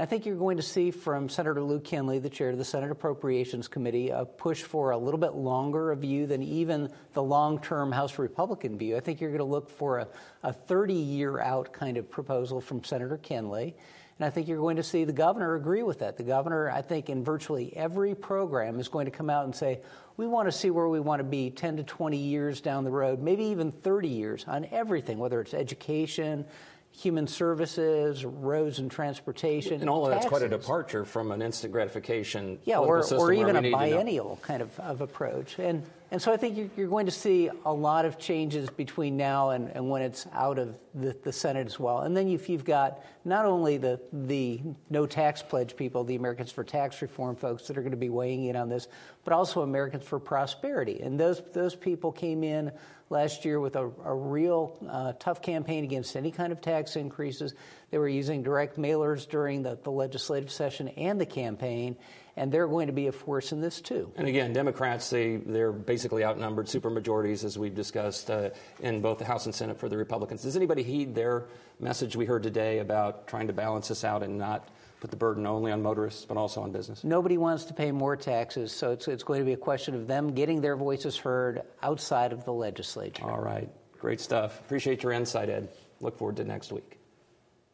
I 0.00 0.06
think 0.06 0.24
you're 0.24 0.34
going 0.34 0.56
to 0.56 0.62
see 0.62 0.92
from 0.92 1.28
Senator 1.28 1.62
Luke 1.62 1.84
Kenley, 1.84 2.22
the 2.22 2.30
chair 2.30 2.48
of 2.48 2.56
the 2.56 2.64
Senate 2.64 2.90
Appropriations 2.90 3.68
Committee, 3.68 4.08
a 4.08 4.24
push 4.24 4.62
for 4.62 4.92
a 4.92 4.96
little 4.96 5.20
bit 5.20 5.34
longer 5.34 5.92
a 5.92 5.96
view 5.96 6.26
than 6.26 6.42
even 6.42 6.90
the 7.12 7.22
long 7.22 7.60
term 7.60 7.92
House 7.92 8.18
Republican 8.18 8.78
view. 8.78 8.96
I 8.96 9.00
think 9.00 9.20
you're 9.20 9.28
going 9.28 9.40
to 9.40 9.44
look 9.44 9.68
for 9.68 9.98
a, 9.98 10.08
a 10.42 10.54
30 10.54 10.94
year 10.94 11.38
out 11.38 11.74
kind 11.74 11.98
of 11.98 12.10
proposal 12.10 12.62
from 12.62 12.82
Senator 12.82 13.18
Kenley. 13.18 13.74
And 14.18 14.24
I 14.24 14.30
think 14.30 14.48
you're 14.48 14.56
going 14.56 14.76
to 14.76 14.82
see 14.82 15.04
the 15.04 15.12
governor 15.12 15.54
agree 15.54 15.82
with 15.82 15.98
that. 15.98 16.16
The 16.16 16.22
governor, 16.22 16.70
I 16.70 16.80
think, 16.80 17.10
in 17.10 17.22
virtually 17.22 17.76
every 17.76 18.14
program 18.14 18.80
is 18.80 18.88
going 18.88 19.04
to 19.04 19.10
come 19.10 19.28
out 19.28 19.44
and 19.44 19.54
say, 19.54 19.80
we 20.16 20.26
want 20.26 20.48
to 20.48 20.52
see 20.52 20.70
where 20.70 20.88
we 20.88 21.00
want 21.00 21.20
to 21.20 21.24
be 21.24 21.50
10 21.50 21.76
to 21.76 21.82
20 21.82 22.16
years 22.16 22.62
down 22.62 22.84
the 22.84 22.90
road, 22.90 23.20
maybe 23.20 23.44
even 23.44 23.70
30 23.70 24.08
years 24.08 24.46
on 24.48 24.66
everything, 24.70 25.18
whether 25.18 25.42
it's 25.42 25.52
education, 25.52 26.46
human 26.92 27.26
services, 27.26 28.24
roads 28.24 28.78
and 28.78 28.90
transportation. 28.90 29.80
And 29.80 29.88
all 29.88 30.04
of 30.04 30.10
that's 30.10 30.26
quite 30.26 30.42
a 30.42 30.48
departure 30.48 31.04
from 31.04 31.30
an 31.30 31.40
instant 31.40 31.72
gratification. 31.72 32.58
Yeah, 32.64 32.78
or, 32.78 33.02
or 33.14 33.32
even 33.32 33.56
a 33.56 33.70
biennial 33.70 34.38
kind 34.42 34.60
of, 34.60 34.78
of 34.80 35.00
approach. 35.00 35.58
And, 35.58 35.84
and 36.10 36.20
so 36.20 36.32
I 36.32 36.36
think 36.36 36.56
you're, 36.56 36.68
you're, 36.76 36.88
going 36.88 37.06
to 37.06 37.12
see 37.12 37.48
a 37.64 37.72
lot 37.72 38.04
of 38.04 38.18
changes 38.18 38.68
between 38.68 39.16
now 39.16 39.50
and, 39.50 39.70
and 39.70 39.88
when 39.88 40.02
it's 40.02 40.26
out 40.32 40.58
of 40.58 40.76
the, 40.94 41.16
the 41.22 41.32
Senate 41.32 41.66
as 41.66 41.78
well. 41.78 42.00
And 42.00 42.16
then 42.16 42.28
if 42.28 42.48
you've 42.48 42.64
got 42.64 43.02
not 43.24 43.46
only 43.46 43.76
the, 43.76 44.00
the 44.12 44.60
no 44.90 45.06
tax 45.06 45.42
pledge 45.42 45.76
people, 45.76 46.02
the 46.02 46.16
Americans 46.16 46.50
for 46.50 46.64
Tax 46.64 47.00
Reform 47.00 47.36
folks 47.36 47.68
that 47.68 47.78
are 47.78 47.82
going 47.82 47.92
to 47.92 47.96
be 47.96 48.10
weighing 48.10 48.46
in 48.46 48.56
on 48.56 48.68
this, 48.68 48.88
but 49.24 49.32
also 49.32 49.62
Americans 49.62 50.04
for 50.04 50.18
Prosperity. 50.18 51.00
And 51.00 51.18
those, 51.18 51.40
those 51.52 51.76
people 51.76 52.10
came 52.10 52.42
in 52.42 52.72
last 53.10 53.44
year 53.44 53.58
with 53.58 53.76
a, 53.76 53.90
a 54.04 54.14
real 54.14 54.78
uh, 54.88 55.12
tough 55.18 55.42
campaign 55.42 55.84
against 55.84 56.16
any 56.16 56.30
kind 56.30 56.52
of 56.52 56.60
tax 56.60 56.96
increases. 56.96 57.54
They 57.90 57.98
were 57.98 58.08
using 58.08 58.42
direct 58.42 58.78
mailers 58.78 59.28
during 59.28 59.62
the, 59.62 59.78
the 59.82 59.90
legislative 59.90 60.50
session 60.50 60.88
and 60.90 61.20
the 61.20 61.26
campaign, 61.26 61.96
and 62.36 62.52
they're 62.52 62.68
going 62.68 62.86
to 62.86 62.92
be 62.92 63.08
a 63.08 63.12
force 63.12 63.50
in 63.50 63.60
this 63.60 63.80
too. 63.80 64.12
And 64.16 64.28
again, 64.28 64.52
Democrats, 64.52 65.10
they, 65.10 65.36
they're 65.36 65.72
basically 65.72 66.24
outnumbered 66.24 66.66
supermajorities, 66.66 67.44
as 67.44 67.58
we've 67.58 67.74
discussed, 67.74 68.30
uh, 68.30 68.50
in 68.80 69.00
both 69.00 69.18
the 69.18 69.24
House 69.24 69.44
and 69.46 69.54
Senate 69.54 69.78
for 69.78 69.88
the 69.88 69.96
Republicans. 69.96 70.42
Does 70.42 70.56
anybody 70.56 70.84
heed 70.84 71.14
their 71.14 71.46
message 71.80 72.14
we 72.14 72.26
heard 72.26 72.44
today 72.44 72.78
about 72.78 73.26
trying 73.26 73.48
to 73.48 73.52
balance 73.52 73.88
this 73.88 74.04
out 74.04 74.22
and 74.22 74.38
not 74.38 74.68
put 75.00 75.10
the 75.10 75.16
burden 75.16 75.46
only 75.46 75.72
on 75.72 75.82
motorists, 75.82 76.24
but 76.24 76.36
also 76.36 76.60
on 76.60 76.70
business? 76.72 77.02
Nobody 77.02 77.38
wants 77.38 77.64
to 77.64 77.74
pay 77.74 77.90
more 77.90 78.16
taxes, 78.16 78.72
so 78.72 78.92
it's, 78.92 79.08
it's 79.08 79.24
going 79.24 79.40
to 79.40 79.46
be 79.46 79.54
a 79.54 79.56
question 79.56 79.94
of 79.94 80.06
them 80.06 80.32
getting 80.32 80.60
their 80.60 80.76
voices 80.76 81.16
heard 81.16 81.62
outside 81.82 82.32
of 82.32 82.44
the 82.44 82.52
legislature. 82.52 83.24
All 83.24 83.40
right. 83.40 83.68
Great 83.98 84.20
stuff. 84.20 84.60
Appreciate 84.60 85.02
your 85.02 85.12
insight, 85.12 85.48
Ed. 85.48 85.70
Look 86.00 86.16
forward 86.16 86.36
to 86.36 86.44
next 86.44 86.70
week. 86.72 86.98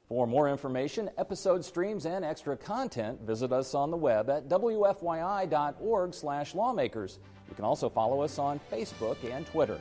For 0.08 0.26
more 0.26 0.48
information, 0.48 1.10
episode 1.18 1.64
streams, 1.64 2.06
and 2.06 2.24
extra 2.24 2.56
content, 2.56 3.20
visit 3.22 3.52
us 3.52 3.74
on 3.74 3.90
the 3.90 3.96
web 3.96 4.30
at 4.30 4.48
wfyi.org/lawmakers. 4.48 7.18
You 7.48 7.54
can 7.54 7.64
also 7.64 7.88
follow 7.88 8.20
us 8.20 8.38
on 8.38 8.60
Facebook 8.70 9.16
and 9.28 9.44
Twitter. 9.46 9.80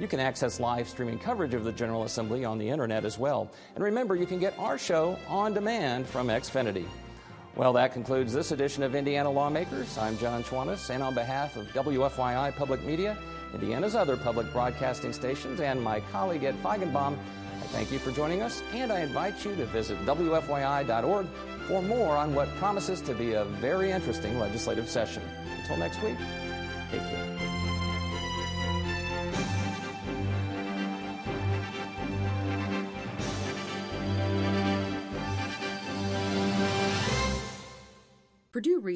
You 0.00 0.08
can 0.08 0.18
access 0.18 0.58
live 0.58 0.88
streaming 0.88 1.18
coverage 1.18 1.52
of 1.52 1.62
the 1.62 1.72
General 1.72 2.04
Assembly 2.04 2.42
on 2.42 2.56
the 2.56 2.66
internet 2.66 3.04
as 3.04 3.18
well. 3.18 3.50
And 3.74 3.84
remember, 3.84 4.16
you 4.16 4.24
can 4.24 4.38
get 4.38 4.58
our 4.58 4.78
show 4.78 5.18
on 5.28 5.52
demand 5.52 6.06
from 6.06 6.28
Xfinity. 6.28 6.86
Well, 7.54 7.74
that 7.74 7.92
concludes 7.92 8.32
this 8.32 8.50
edition 8.50 8.82
of 8.82 8.94
Indiana 8.94 9.30
Lawmakers. 9.30 9.98
I'm 9.98 10.16
Jon 10.16 10.42
Schwantes, 10.42 10.88
and 10.88 11.02
on 11.02 11.14
behalf 11.14 11.54
of 11.56 11.66
WFYI 11.74 12.56
Public 12.56 12.82
Media, 12.82 13.14
Indiana's 13.52 13.94
other 13.94 14.16
public 14.16 14.50
broadcasting 14.54 15.12
stations, 15.12 15.60
and 15.60 15.82
my 15.82 16.00
colleague 16.12 16.44
Ed 16.44 16.56
Feigenbaum, 16.62 17.18
I 17.18 17.66
thank 17.66 17.92
you 17.92 17.98
for 17.98 18.10
joining 18.10 18.40
us, 18.40 18.62
and 18.72 18.90
I 18.90 19.00
invite 19.00 19.44
you 19.44 19.54
to 19.56 19.66
visit 19.66 19.98
WFYI.org 20.06 21.26
for 21.68 21.82
more 21.82 22.16
on 22.16 22.34
what 22.34 22.48
promises 22.56 23.02
to 23.02 23.12
be 23.12 23.34
a 23.34 23.44
very 23.44 23.90
interesting 23.90 24.38
legislative 24.38 24.88
session. 24.88 25.22
Until 25.58 25.76
next 25.76 26.02
week, 26.02 26.16
take 26.90 27.02
care. 27.02 27.29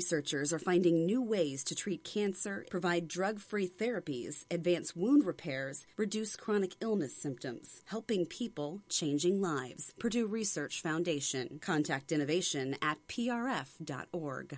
Researchers 0.05 0.53
are 0.53 0.59
finding 0.59 1.07
new 1.07 1.23
ways 1.23 1.64
to 1.64 1.75
treat 1.75 2.05
cancer, 2.05 2.67
provide 2.69 3.09
drug 3.09 3.40
free 3.40 3.67
therapies, 3.67 4.45
advance 4.51 4.95
wound 4.95 5.25
repairs, 5.25 5.87
reduce 5.97 6.37
chronic 6.37 6.77
illness 6.83 7.17
symptoms, 7.17 7.81
helping 7.87 8.27
people, 8.27 8.83
changing 8.90 9.40
lives. 9.40 9.95
Purdue 9.99 10.27
Research 10.27 10.83
Foundation. 10.83 11.59
Contact 11.62 12.12
innovation 12.12 12.77
at 12.83 12.99
prf.org. 13.09 14.53